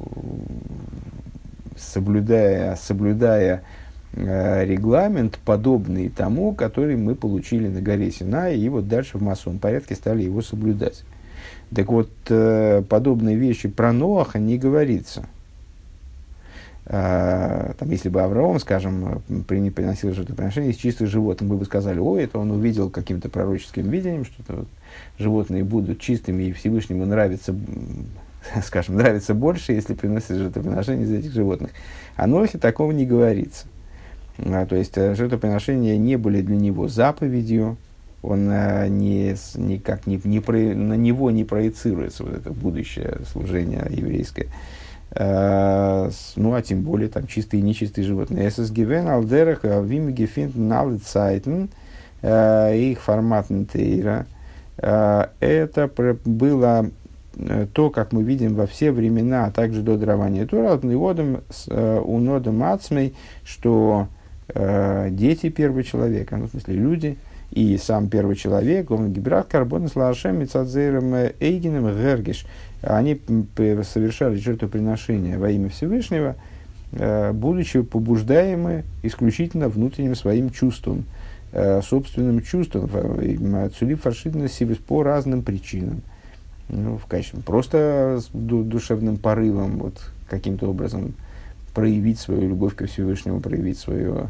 соблюдая, 1.77 2.77
соблюдая 2.77 3.65
э, 4.13 4.65
регламент, 4.65 5.39
подобный 5.45 6.09
тому, 6.09 6.55
который 6.55 6.97
мы 6.97 7.15
получили 7.15 7.69
на 7.69 7.81
горе 7.81 8.11
Синай, 8.11 8.57
и 8.57 8.69
вот 8.69 8.89
дальше 8.89 9.19
в 9.19 9.23
массовом 9.23 9.59
порядке 9.59 9.95
стали 9.95 10.23
его 10.23 10.43
соблюдать. 10.43 11.03
Так 11.75 11.89
вот, 11.89 12.11
э, 12.29 12.83
подобные 12.89 13.37
вещи 13.37 13.69
про 13.69 13.93
Ноаха 13.93 14.39
не 14.39 14.59
говорится– 14.59 15.27
там, 16.91 17.89
если 17.91 18.09
бы 18.09 18.21
Авраам, 18.21 18.59
скажем, 18.59 19.23
приносил 19.47 20.13
жертвоприношение 20.13 20.73
из 20.73 20.77
чистых 20.77 21.09
животных, 21.09 21.49
мы 21.49 21.57
бы 21.57 21.65
сказали, 21.65 22.01
ой, 22.01 22.25
это 22.25 22.41
он 22.41 22.51
увидел 22.51 22.91
каким-то 22.91 23.29
пророческим 23.29 23.89
видением, 23.89 24.25
что 24.25 24.43
вот, 24.49 24.69
животные 25.17 25.63
будут 25.63 26.01
чистыми, 26.01 26.45
и 26.45 26.53
Всевышнему 26.53 27.07
нравится, 27.07 27.55
скажем, 28.65 28.97
нравится 28.97 29.35
больше, 29.35 29.73
если 29.73 29.95
приносят 29.95 30.37
жертвоприношение 30.37 31.05
из 31.05 31.13
этих 31.13 31.33
животных. 31.33 31.71
А 32.17 32.27
Нохе 32.27 32.59
такого 32.59 32.91
не 32.91 33.07
говорится. 33.07 33.67
А, 34.39 34.67
то 34.67 34.75
есть, 34.75 34.99
э, 34.99 35.15
жертвоприношения 35.15 35.97
не 35.97 36.17
были 36.17 36.43
для 36.43 36.57
него 36.57 36.89
заповедью, 36.89 37.77
он 38.23 38.49
а, 38.51 38.89
не, 38.89 39.37
никак 39.55 40.09
не, 40.09 40.21
не 40.25 40.41
про, 40.41 40.59
на 40.59 40.95
него 40.95 41.31
не 41.31 41.45
проецируется 41.45 42.25
вот 42.25 42.35
это 42.35 42.51
будущее 42.51 43.21
служение 43.31 43.87
еврейское. 43.89 44.49
Э, 45.13 46.11
ну, 46.37 46.55
а 46.55 46.63
тем 46.63 46.83
более 46.83 47.09
там 47.09 47.27
чистые 47.27 47.61
и 47.61 47.65
нечистые 47.65 48.05
животные. 48.05 48.47
Es 48.47 48.59
given 48.73 49.09
алдерах 49.09 49.65
вим 49.65 50.13
гефинд 50.13 50.55
налицайтен 50.57 51.69
их 52.23 53.01
формат 53.01 53.47
тейра. 53.73 54.27
Это 54.77 55.91
было 56.25 56.91
э, 57.37 57.67
то, 57.73 57.91
как 57.91 58.13
мы 58.13 58.23
видим 58.23 58.55
во 58.55 58.67
все 58.67 58.93
времена, 58.93 59.47
а 59.47 59.51
также 59.51 59.83
до 59.83 59.97
дарования 59.97 60.47
Тора, 60.47 60.75
от 60.75 60.85
Неводом, 60.85 61.41
э, 61.69 62.01
у 62.05 62.19
Нодом 62.19 62.63
Ацмей, 62.63 63.15
что 63.45 64.09
дети 64.53 65.49
первого 65.49 65.85
человека, 65.85 66.37
ну, 66.37 66.49
в 66.49 66.51
смысле 66.51 66.75
люди, 66.75 67.19
и 67.51 67.77
сам 67.79 68.09
первый 68.09 68.37
человек, 68.37 68.91
он 68.91 69.13
гибрат 69.13 69.49
карбон 69.49 69.89
с 69.89 69.97
лашем 69.97 70.41
и 70.43 70.47
цадзейром 70.47 71.15
эйгином 71.41 71.87
гергиш, 71.87 72.47
они 72.81 73.21
совершали 73.83 74.37
жертвоприношение 74.37 75.37
во 75.37 75.51
имя 75.51 75.69
Всевышнего, 75.69 76.37
э, 76.93 77.33
будучи 77.33 77.83
побуждаемы 77.83 78.85
исключительно 79.03 79.69
внутренним 79.69 80.15
своим 80.15 80.51
чувством, 80.51 81.05
э, 81.53 81.83
собственным 81.83 82.41
чувством, 82.43 82.89
отсюда 83.65 83.97
фаршидности 83.97 84.65
по 84.87 85.03
разным 85.03 85.43
причинам. 85.43 86.03
Ну, 86.69 86.99
в 86.99 87.07
качестве 87.07 87.41
просто 87.41 88.21
душевным 88.33 89.17
порывом, 89.17 89.79
вот 89.79 89.95
каким-то 90.29 90.71
образом 90.71 91.15
проявить 91.75 92.21
свою 92.21 92.49
любовь 92.49 92.77
ко 92.77 92.87
Всевышнему, 92.87 93.41
проявить 93.41 93.79
свое, 93.79 94.29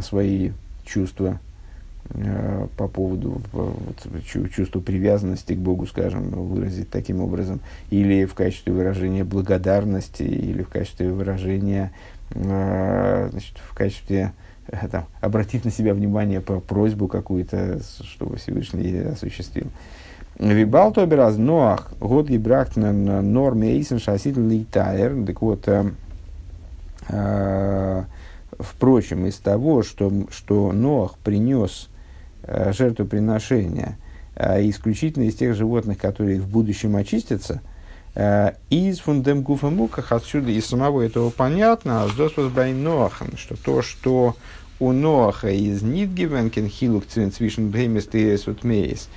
свои 0.00 0.52
чувства 0.86 1.38
Э, 1.38 1.47
по 2.76 2.88
поводу 2.88 3.42
вот, 3.52 3.96
чувства 4.54 4.80
привязанности 4.80 5.52
к 5.52 5.58
Богу, 5.58 5.86
скажем, 5.86 6.30
выразить 6.30 6.88
таким 6.90 7.20
образом, 7.20 7.60
или 7.90 8.24
в 8.24 8.34
качестве 8.34 8.72
выражения 8.72 9.24
благодарности, 9.24 10.22
или 10.22 10.62
в 10.62 10.70
качестве 10.70 11.10
выражения, 11.10 11.92
э, 12.30 13.28
значит, 13.30 13.58
в 13.58 13.74
качестве 13.74 14.32
э, 14.68 14.88
там, 14.88 15.04
обратить 15.20 15.66
на 15.66 15.70
себя 15.70 15.92
внимание 15.92 16.40
по 16.40 16.60
просьбу 16.60 17.08
какую-то, 17.08 17.80
чтобы 18.02 18.36
Всевышний 18.36 19.00
осуществил. 19.00 19.66
Вибал 20.38 20.92
тобераз 20.92 21.36
Ноах, 21.36 21.92
год 22.00 22.28
гибрахт 22.28 22.76
на 22.76 23.20
норме 23.20 23.72
эйсен 23.72 23.98
шасит 23.98 24.36
лейтайр. 24.36 25.26
Так 25.26 25.42
вот, 25.42 25.68
впрочем, 28.58 29.26
из 29.26 29.36
того, 29.36 29.82
что, 29.82 30.12
что 30.30 30.72
Ноах 30.72 31.18
принес 31.18 31.88
Э, 31.88 31.97
жертвоприношения 32.72 33.98
э, 34.34 34.68
исключительно 34.68 35.24
из 35.24 35.34
тех 35.34 35.54
животных, 35.54 35.98
которые 35.98 36.40
в 36.40 36.48
будущем 36.48 36.96
очистятся, 36.96 37.60
э, 38.14 38.52
из 38.70 39.00
фундем 39.00 39.42
гуфа 39.42 39.70
муках, 39.70 40.12
отсюда 40.12 40.50
из 40.50 40.66
самого 40.66 41.02
этого 41.02 41.30
понятно, 41.30 42.02
а 42.02 42.08
с 42.08 42.50
бай 42.50 42.72
Ноахан, 42.72 43.36
что 43.36 43.56
то, 43.56 43.82
что 43.82 44.36
у 44.80 44.92
Ноаха 44.92 45.50
из 45.50 45.82
Нидгивенкен 45.82 46.68
хилук 46.68 47.06
цвишен 47.06 47.70
бремест 47.70 48.14
и 48.14 48.38
мейс, 48.62 49.08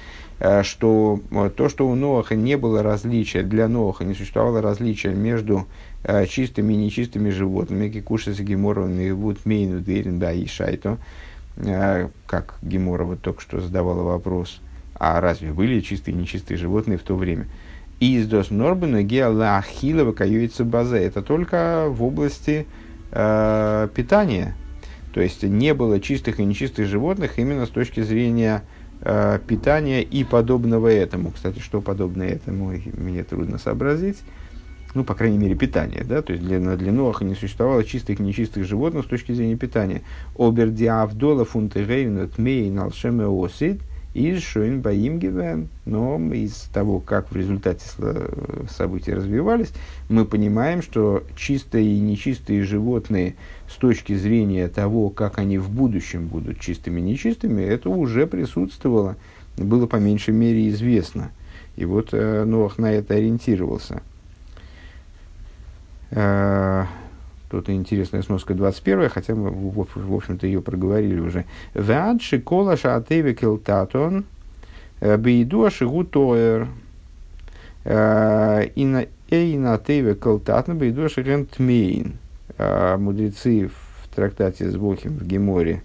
что 0.63 1.19
то, 1.55 1.69
что 1.69 1.88
у 1.88 1.93
Ноаха 1.93 2.36
не 2.36 2.57
было 2.57 2.82
различия, 2.82 3.43
для 3.43 3.67
Ноаха 3.67 4.03
не 4.03 4.15
существовало 4.15 4.59
различия 4.59 5.13
между 5.13 5.67
чистыми 6.27 6.73
и 6.73 6.77
нечистыми 6.77 7.29
животными, 7.29 7.89
кикушасы 7.89 8.41
геморовыми, 8.41 9.11
вот 9.11 9.45
мейну 9.45 9.82
дверин 9.82 10.17
да 10.17 10.32
и 10.32 10.47
шайто, 10.47 10.97
Э, 11.58 12.10
как 12.28 12.56
Геморова 12.62 13.16
только 13.16 13.41
что 13.41 13.60
задавала 13.60 14.04
вопрос, 14.04 14.62
а 14.95 15.20
разве 15.20 15.52
были 15.52 15.80
чистые 15.80 16.16
и 16.16 16.18
нечистые 16.18 16.58
животные 16.58 16.97
в 16.97 17.04
то 17.04 17.16
время? 17.16 17.47
Из 17.99 18.28
дос 18.28 18.49
норбена 18.49 19.04
геала 19.04 19.58
ахилова 19.58 20.12
каюется 20.12 20.66
база. 20.66 20.97
Это 20.97 21.22
только 21.22 21.86
в 21.89 22.04
области 22.04 22.66
э, 23.12 23.88
питания. 23.93 24.56
То 25.14 25.22
есть 25.22 25.43
не 25.43 25.74
было 25.74 25.99
чистых 25.99 26.39
и 26.39 26.45
нечистых 26.45 26.88
животных 26.88 27.38
именно 27.38 27.66
с 27.66 27.70
точки 27.70 28.02
зрения 28.02 28.64
э, 29.02 29.39
питания 29.45 30.02
и 30.02 30.24
подобного 30.24 30.88
этому. 30.88 31.32
Кстати, 31.32 31.60
что 31.60 31.82
подобное 31.82 32.30
этому, 32.30 32.74
мне 32.93 33.24
трудно 33.24 33.58
сообразить 33.58 34.18
ну, 34.94 35.04
по 35.04 35.16
крайней 35.16 35.38
мере, 35.38 35.56
питание, 35.56 36.04
да, 36.04 36.22
то 36.22 36.34
есть 36.34 36.46
для, 36.46 36.60
для 36.60 36.92
Ноаха 36.92 37.24
не 37.24 37.36
существовало 37.36 37.84
чистых 37.84 38.20
и 38.20 38.24
нечистых 38.24 38.66
животных 38.66 39.06
с 39.06 39.08
точки 39.08 39.32
зрения 39.32 39.56
питания. 39.56 40.02
Обердиавдола 40.38 41.46
фунтегейнут 41.46 42.38
мейн 42.38 42.80
алшеме 42.80 43.26
осид 43.26 43.82
из 44.14 44.44
шоин 44.44 44.82
баим. 44.82 45.70
Но 45.86 46.20
из 46.34 46.70
того, 46.74 47.00
как 47.00 47.32
в 47.32 47.36
результате 47.38 47.86
событий 48.70 49.14
развивались, 49.14 49.72
мы 50.10 50.26
понимаем, 50.26 50.82
что 50.82 51.24
чистые 51.38 51.96
и 51.96 52.00
нечистые 52.00 52.64
животные 52.64 53.36
с 53.70 53.76
точки 53.76 54.14
зрения 54.14 54.68
того, 54.68 55.10
как 55.10 55.38
они 55.38 55.58
в 55.58 55.70
будущем 55.70 56.28
будут 56.28 56.60
чистыми 56.60 57.00
и 57.00 57.04
нечистыми, 57.04 57.62
это 57.62 57.89
уже 57.89 58.28
присутствовало, 58.28 59.16
было 59.56 59.88
по 59.88 59.96
меньшей 59.96 60.34
мере 60.34 60.68
известно. 60.70 61.32
И 61.78 61.86
вот 61.86 62.10
э, 62.12 62.44
Ноах 62.44 62.78
на 62.78 62.92
это 62.92 63.14
ориентировался– 63.14 64.02
Э, 64.11 64.11
тут 66.12 67.70
интересная 67.70 68.22
сноска 68.22 68.53
21, 68.53 69.09
хотя 69.09 69.36
мы, 69.36 69.49
в, 69.51 70.14
общем-то, 70.14 70.45
ее 70.45 70.62
проговорили 70.62 71.20
уже. 71.20 71.45
Вадши 71.74 72.39
кола 72.39 72.78
шаатеви 72.78 73.34
келтатон 73.34 74.26
э, 74.99 75.18
бейду 75.18 75.66
ашигу 75.66 76.03
тоэр. 76.03 76.68
Э, 77.86 78.68
эйна 78.76 79.78
теве 79.78 80.16
келтатон 80.16 80.78
бейду 80.78 81.05
ашиген 81.05 81.45
тмейн. 81.45 82.18
Мудрецы 82.57 83.70
в 83.70 84.16
трактате 84.16 84.70
с 84.70 84.76
Бохим 84.76 85.18
в 85.18 85.26
Геморе, 85.26 85.82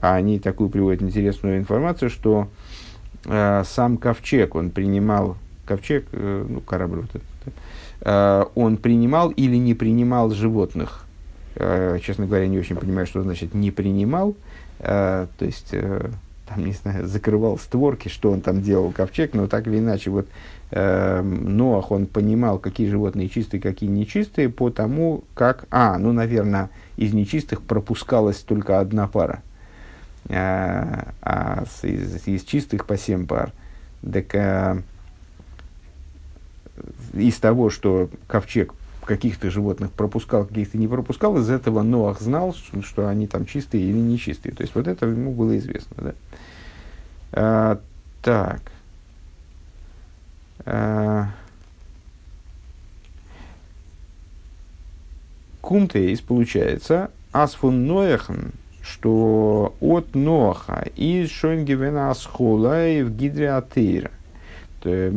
они 0.00 0.38
такую 0.38 0.68
приводят 0.68 1.02
интересную 1.02 1.58
информацию, 1.58 2.10
что 2.10 2.48
сам 3.24 3.96
ковчег, 3.96 4.54
он 4.54 4.70
принимал, 4.70 5.36
ковчег, 5.64 6.06
ну, 6.12 6.60
корабль 6.60 7.00
вот 7.00 7.10
этот, 7.10 7.22
Э, 8.00 8.44
он 8.54 8.76
принимал 8.76 9.30
или 9.30 9.56
не 9.56 9.74
принимал 9.74 10.30
животных. 10.30 11.04
Э, 11.56 11.98
честно 12.02 12.26
говоря, 12.26 12.46
не 12.46 12.58
очень 12.58 12.76
понимаю, 12.76 13.06
что 13.06 13.22
значит 13.22 13.54
не 13.54 13.70
принимал. 13.70 14.36
Э, 14.80 15.26
то 15.38 15.44
есть, 15.44 15.70
там, 16.46 16.64
не 16.64 16.72
знаю, 16.72 17.06
закрывал 17.06 17.58
створки, 17.58 18.08
что 18.08 18.30
он 18.30 18.40
там 18.40 18.60
делал, 18.60 18.92
ковчег, 18.92 19.34
но 19.34 19.46
так 19.46 19.66
или 19.66 19.78
иначе, 19.78 20.10
вот 20.10 20.28
Ноах, 20.70 21.92
он 21.92 22.06
понимал, 22.06 22.58
какие 22.58 22.88
животные 22.88 23.28
чистые, 23.28 23.60
какие 23.60 23.88
нечистые, 23.88 24.48
по 24.48 24.70
тому, 24.70 25.22
как, 25.34 25.66
а, 25.70 25.98
ну, 25.98 26.12
наверное, 26.12 26.68
из 26.96 27.12
нечистых 27.12 27.62
пропускалась 27.62 28.38
только 28.38 28.80
одна 28.80 29.06
пара. 29.06 29.42
а, 30.30 31.12
а 31.22 31.64
из, 31.82 32.26
из 32.26 32.42
чистых 32.42 32.86
по 32.86 32.96
семь 32.96 33.26
пар. 33.26 33.52
Так 34.02 34.34
из 37.12 37.36
того, 37.36 37.70
что 37.70 38.08
ковчег 38.26 38.74
каких-то 39.04 39.50
животных 39.50 39.92
пропускал, 39.92 40.46
каких-то 40.46 40.78
не 40.78 40.88
пропускал, 40.88 41.38
из 41.38 41.50
этого 41.50 41.82
Ноах 41.82 42.20
знал, 42.20 42.54
что 42.82 43.08
они 43.08 43.26
там 43.26 43.46
чистые 43.46 43.84
или 43.84 43.98
нечистые. 43.98 44.54
То 44.54 44.62
есть 44.62 44.74
вот 44.74 44.88
это 44.88 45.06
ему 45.06 45.32
было 45.32 45.56
известно. 45.58 45.96
Да? 45.98 46.14
А, 47.32 47.80
так. 48.22 48.62
А, 50.66 51.28
Кумтейс 55.60 56.20
получается 56.20 57.10
Асфун 57.32 57.86
Нояхан, 57.86 58.52
что 58.82 59.74
от 59.80 60.14
Ноха 60.14 60.86
из 60.96 61.30
Шойнгевена 61.30 62.10
Асхола 62.10 62.88
и 62.88 63.02
в 63.02 63.10
Гидре. 63.16 63.62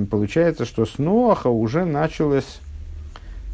Получается, 0.09 0.65
что 0.65 0.85
с 0.85 0.97
Ноаха 0.97 1.49
уже 1.49 1.85
началось 1.85 2.59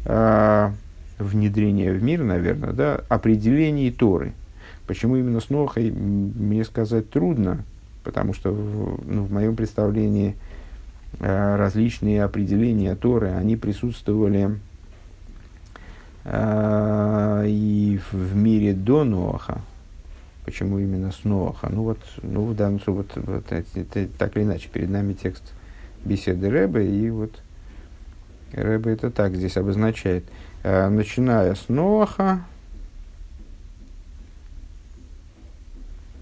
э, 0.04 0.70
внедрение 1.18 1.92
в 1.92 2.02
мир, 2.02 2.22
наверное, 2.22 2.72
да, 2.72 3.00
определений 3.08 3.90
Торы. 3.90 4.32
Почему 4.86 5.16
именно 5.16 5.40
с 5.40 5.50
Ноахой, 5.50 5.90
мне 5.90 6.64
сказать 6.64 7.10
трудно, 7.10 7.64
потому 8.02 8.34
что 8.34 8.52
в, 8.52 9.00
ну, 9.06 9.24
в 9.24 9.32
моем 9.32 9.56
представлении 9.56 10.36
э, 11.20 11.56
различные 11.56 12.22
определения 12.22 12.94
Торы, 12.94 13.30
они 13.30 13.56
присутствовали 13.56 14.58
э, 16.24 17.44
и 17.48 18.00
в, 18.10 18.16
в 18.16 18.36
мире 18.36 18.72
до 18.72 19.04
Ноаха, 19.04 19.60
Почему 20.44 20.78
именно 20.78 21.10
с 21.10 21.24
Ноаха? 21.24 21.70
Ну 21.70 21.84
вот, 21.84 21.98
ну 22.22 22.44
в 22.44 22.54
данном 22.54 22.80
случае, 22.80 23.06
вот, 23.14 23.16
вот 23.16 23.44
так 23.46 24.36
или 24.36 24.44
иначе, 24.44 24.68
перед 24.70 24.90
нами 24.90 25.14
текст 25.14 25.54
беседы 26.04 26.50
Рэбе, 26.50 26.86
и 26.86 27.10
вот 27.10 27.30
Рэбе 28.52 28.92
это 28.92 29.10
так 29.10 29.34
здесь 29.34 29.56
обозначает. 29.56 30.24
Э, 30.62 30.88
начиная 30.88 31.54
с 31.54 31.68
Ноаха, 31.68 32.44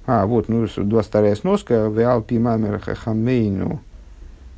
А, 0.05 0.26
вот, 0.26 0.49
ну, 0.49 0.66
22 0.66 1.37
сноска, 1.37 1.87
Веалпи 1.87 2.37
Мамер 2.37 2.80
Хамейну, 2.80 3.80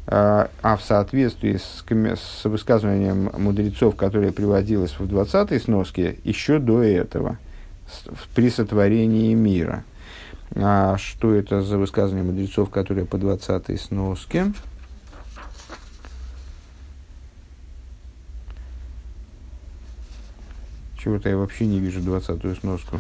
а, 0.06 0.48
а 0.62 0.76
в 0.78 0.82
соответствии 0.82 1.58
с, 1.58 1.84
с 1.84 2.44
высказыванием 2.44 3.30
мудрецов, 3.36 3.94
которое 3.94 4.32
приводилось 4.32 4.98
в 4.98 5.06
20 5.06 5.62
сноске, 5.62 6.16
еще 6.24 6.58
до 6.58 6.82
этого– 6.82 7.36
при 8.34 8.50
сотворении 8.50 9.34
мира. 9.34 9.84
А 10.54 10.96
что 10.98 11.34
это 11.34 11.62
за 11.62 11.78
высказывание 11.78 12.24
мудрецов, 12.24 12.70
которые 12.70 13.06
по 13.06 13.18
20 13.18 13.80
сноске? 13.80 14.52
Чего-то 21.04 21.28
я 21.28 21.36
вообще 21.36 21.66
не 21.66 21.80
вижу 21.80 22.00
20 22.00 22.58
сноску. 22.58 22.98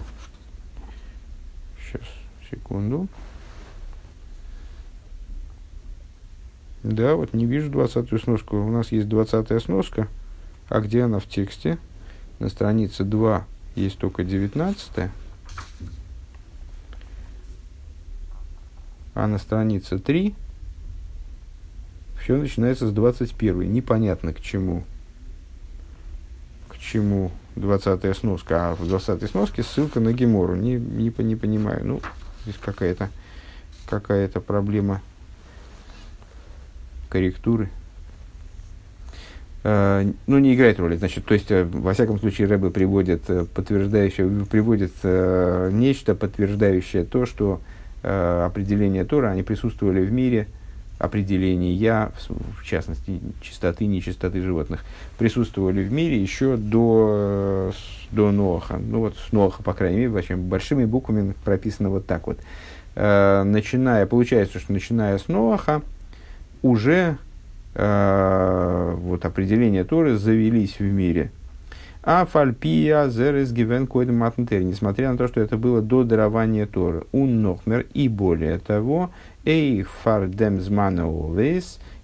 Сейчас, 1.80 2.02
секунду. 2.50 3.08
Да, 6.82 7.14
вот 7.14 7.32
не 7.32 7.46
вижу 7.46 7.70
20 7.70 8.22
сноску. 8.22 8.58
У 8.58 8.70
нас 8.70 8.92
есть 8.92 9.08
20 9.08 9.62
сноска. 9.62 10.06
А 10.68 10.80
где 10.80 11.04
она 11.04 11.18
в 11.18 11.26
тексте? 11.26 11.78
На 12.40 12.50
странице 12.50 13.04
2 13.04 13.46
есть 13.74 13.96
только 13.96 14.22
19 14.22 15.10
а 19.14 19.26
на 19.26 19.38
странице 19.38 19.98
3 19.98 20.34
все 22.20 22.36
начинается 22.36 22.88
с 22.88 22.92
21 22.92 23.72
непонятно 23.72 24.32
к 24.32 24.40
чему 24.40 24.84
к 26.68 26.78
чему 26.78 27.30
20 27.56 28.16
сноска 28.16 28.70
а 28.70 28.74
в 28.74 28.86
20 28.86 29.30
сноске 29.30 29.62
ссылка 29.62 30.00
на 30.00 30.12
Гемору 30.12 30.56
не, 30.56 30.74
не, 30.74 31.12
не 31.18 31.36
понимаю 31.36 31.84
ну 31.84 32.00
здесь 32.44 32.56
какая-то 32.60 33.10
какая-то 33.86 34.40
проблема 34.40 35.00
корректуры 37.08 37.70
Э, 39.64 40.04
ну, 40.26 40.38
не 40.38 40.54
играет 40.54 40.78
роли. 40.78 40.96
Значит, 40.96 41.24
то 41.24 41.32
есть, 41.32 41.50
э, 41.50 41.64
во 41.64 41.94
всяком 41.94 42.20
случае, 42.20 42.46
Рэбе 42.48 42.70
приводит, 42.70 43.22
э, 43.28 43.46
подтверждающее, 43.46 44.28
приводит 44.44 44.92
нечто, 45.72 46.14
подтверждающее 46.14 47.04
то, 47.04 47.26
что 47.26 47.60
определения 48.02 49.02
Тора, 49.06 49.28
они 49.30 49.42
присутствовали 49.42 50.04
в 50.04 50.12
мире, 50.12 50.46
определения, 50.98 51.72
я, 51.72 52.12
в 52.28 52.64
частности, 52.64 53.20
чистоты, 53.40 53.86
нечистоты 53.86 54.40
животных, 54.40 54.84
присутствовали 55.18 55.82
в 55.82 55.92
мире 55.92 56.20
еще 56.20 56.56
до, 56.56 57.72
до 58.10 58.30
Ноаха. 58.30 58.78
Ну, 58.78 59.00
вот 59.00 59.16
с 59.16 59.32
Ноаха, 59.32 59.62
по 59.62 59.74
крайней 59.74 59.98
мере, 59.98 60.10
вообще, 60.10 60.36
большими 60.36 60.84
буквами 60.84 61.34
прописано 61.44 61.90
вот 61.90 62.06
так 62.06 62.26
вот. 62.26 62.38
Начиная, 62.94 64.06
получается, 64.06 64.60
что 64.60 64.72
начиная 64.72 65.18
с 65.18 65.26
Ноаха, 65.28 65.82
уже 66.62 67.18
э, 67.74 68.94
вот, 68.96 69.24
определения 69.24 69.84
Торы 69.84 70.16
завелись 70.16 70.78
в 70.78 70.84
мире. 70.84 71.30
А 72.02 72.26
фальпия 72.26 73.08
зерес 73.08 73.50
гивен 73.50 73.86
койдем 73.86 74.18
матнтер, 74.18 74.62
несмотря 74.62 75.10
на 75.10 75.18
то, 75.18 75.26
что 75.26 75.40
это 75.40 75.56
было 75.56 75.80
до 75.82 76.04
дарования 76.04 76.66
Торы. 76.66 77.04
Un 77.12 77.40
нохмер 77.40 77.86
и 77.94 78.08
более 78.08 78.58
того, 78.58 79.10
эй 79.44 79.82
фардем 79.82 80.60
змана 80.60 81.06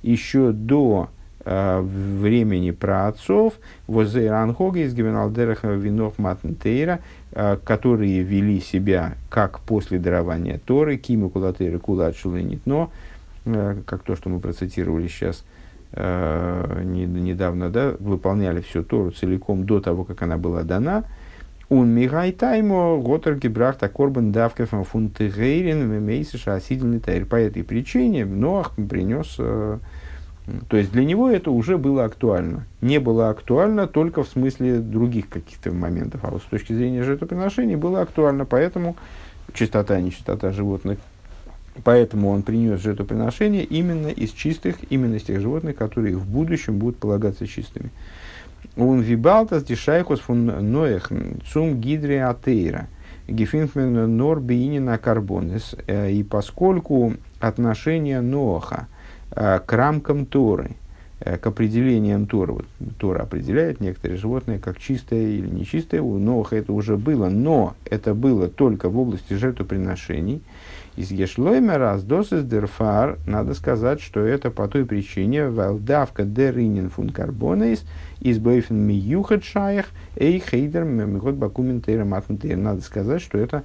еще 0.03 0.53
до 0.53 1.11
э, 1.45 1.81
времени 1.81 2.71
праотцов, 2.71 3.55
возле 3.87 4.31
ранхога 4.31 4.81
из 4.81 4.95
гивеналдераха 4.95 5.69
винов 5.69 6.19
матнтейра, 6.19 7.01
э, 7.33 7.59
которые 7.65 8.23
вели 8.23 8.61
себя 8.61 9.15
как 9.29 9.61
после 9.61 9.99
дарования 9.99 10.61
Торы, 10.65 10.97
киму 10.97 11.31
кулатейра 11.31 11.79
кула 11.79 12.13
но, 12.65 12.91
э, 13.45 13.77
как 13.87 14.03
то, 14.03 14.17
что 14.17 14.29
мы 14.29 14.41
процитировали 14.41 15.09
сейчас, 15.09 15.45
э, 15.93 16.83
не, 16.85 17.07
недавно 17.07 17.71
да, 17.71 17.95
выполняли 17.99 18.61
всю 18.61 18.83
Тору 18.83 19.11
целиком 19.11 19.65
до 19.65 19.81
того, 19.81 20.05
как 20.05 20.23
она 20.23 20.37
была 20.37 20.63
дана. 20.63 21.05
Он 21.71 21.89
мигай 21.89 22.33
таймо 22.33 23.01
готер 23.01 23.37
гибрахта 23.37 23.89
корбан 23.89 24.33
давкефам 24.33 24.85
фунтегейрин 24.85 26.05
мейсиша 26.05 26.55
осидельный 26.55 26.99
тайр. 26.99 27.25
По 27.25 27.37
этой 27.37 27.65
причине 27.65 28.25
Ноах 28.27 28.73
принес... 28.75 29.37
То 30.69 30.77
есть 30.77 30.91
для 30.91 31.05
него 31.05 31.31
это 31.31 31.53
уже 31.53 31.79
было 31.79 32.05
актуально. 32.05 32.67
Не 32.81 32.99
было 32.99 33.31
актуально 33.31 33.87
только 33.87 34.25
в 34.25 34.29
смысле 34.29 34.81
других 34.81 35.29
каких-то 35.29 35.71
моментов. 35.71 36.25
А 36.25 36.31
вот 36.31 36.43
с 36.43 36.47
точки 36.47 36.73
зрения 36.73 37.05
жертвоприношений 37.05 37.77
было 37.77 38.01
актуально. 38.01 38.45
Поэтому 38.45 38.97
чистота, 39.55 40.01
нечистота 40.01 40.51
животных 40.51 40.99
Поэтому 41.85 42.31
он 42.31 42.43
принес 42.43 42.81
жертвоприношение 42.81 43.65
именно 43.65 44.09
из 44.09 44.33
чистых, 44.33 44.77
именно 44.91 45.15
из 45.15 45.23
тех 45.23 45.41
животных, 45.41 45.77
которые 45.77 46.17
в 46.17 46.27
будущем 46.27 46.79
будут 46.79 46.99
полагаться 46.99 47.47
чистыми. 47.47 47.91
Он 48.77 49.01
вибалтас 49.01 49.65
дишайхус 49.65 50.21
фун 50.21 50.47
ноэх 50.73 51.11
цум 51.53 51.81
гидре 51.81 52.25
атеира. 52.25 52.89
Гефинфмен 53.29 54.17
нор 54.17 54.41
биинина 54.41 54.99
карбонес. 54.99 55.77
И 55.89 56.25
поскольку 56.29 57.15
отношение 57.41 58.21
Ноаха 58.21 58.89
к 59.31 59.67
рамкам 59.69 60.27
Торы, 60.27 60.73
к 61.21 61.47
определениям 61.47 62.27
Торы, 62.27 62.55
вот, 62.55 62.67
Тора 62.99 63.23
определяет 63.23 63.81
некоторые 63.81 64.19
животные 64.19 64.59
как 64.59 64.79
чистое 64.79 65.21
или 65.21 65.49
нечистое, 65.49 66.01
у 66.01 66.19
Ноаха 66.19 66.57
это 66.57 66.73
уже 66.73 66.97
было, 66.97 67.29
но 67.29 67.75
это 67.85 68.15
было 68.15 68.49
только 68.49 68.89
в 68.89 68.99
области 68.99 69.35
жертвоприношений– 69.35 70.43
из 70.97 71.11
Ешлоймера 71.11 71.97
с 71.97 72.03
досыс 72.03 72.45
дерфар, 72.45 73.19
надо 73.27 73.55
сказать, 73.55 74.01
что 74.01 74.21
это 74.21 74.51
по 74.51 74.69
той 74.69 74.85
причине, 74.85 75.49
валдавка 75.49 76.25
деринин 76.25 76.91
фун 76.91 77.11
карбонейс, 77.11 77.85
из 78.21 78.39
бейфен 78.39 78.77
миюхат 78.77 79.45
шаях, 79.45 79.87
эй 80.17 80.41
хейдер 80.41 80.85
бакументейра 80.85 82.05
матментейр. 82.05 82.57
Надо 82.57 82.83
сказать, 82.83 83.23
что 83.23 83.39
это, 83.39 83.63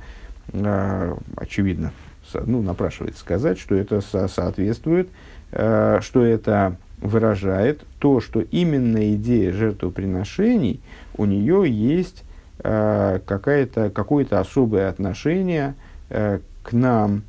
э, 0.54 1.16
очевидно, 1.36 1.92
ну, 2.34 2.62
напрашивается 2.62 3.20
сказать, 3.20 3.60
что 3.60 3.76
это 3.76 4.02
со 4.02 4.28
соответствует, 4.28 5.10
э, 5.52 6.00
что 6.02 6.24
это 6.24 6.78
выражает 7.02 7.84
то, 8.00 8.22
что 8.22 8.42
именно 8.42 9.14
идея 9.16 9.52
жертвоприношений, 9.52 10.82
у 11.18 11.26
нее 11.26 11.66
есть 11.68 12.24
э, 12.64 13.20
какое-то 13.26 14.40
особое 14.40 14.90
отношение 14.90 15.76
э, 16.10 16.40
к 16.66 16.74
нам 16.74 17.22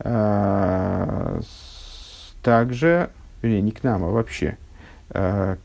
э, 0.00 1.40
также, 2.42 3.10
вернее, 3.42 3.62
не 3.62 3.72
к 3.72 3.82
нам, 3.82 4.04
а 4.04 4.10
вообще, 4.10 4.58
э, 5.10 5.56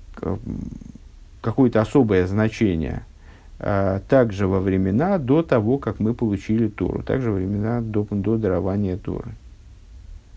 какое-то 1.41 1.81
особое 1.81 2.25
значение 2.25 3.03
а, 3.59 3.99
также 4.07 4.47
во 4.47 4.59
времена 4.59 5.17
до 5.17 5.43
того, 5.43 5.77
как 5.77 5.99
мы 5.99 6.13
получили 6.13 6.67
Тору, 6.67 7.03
также 7.03 7.31
во 7.31 7.37
времена 7.37 7.81
до, 7.81 8.07
до 8.09 8.37
дарования 8.37 8.97
Торы. 8.97 9.31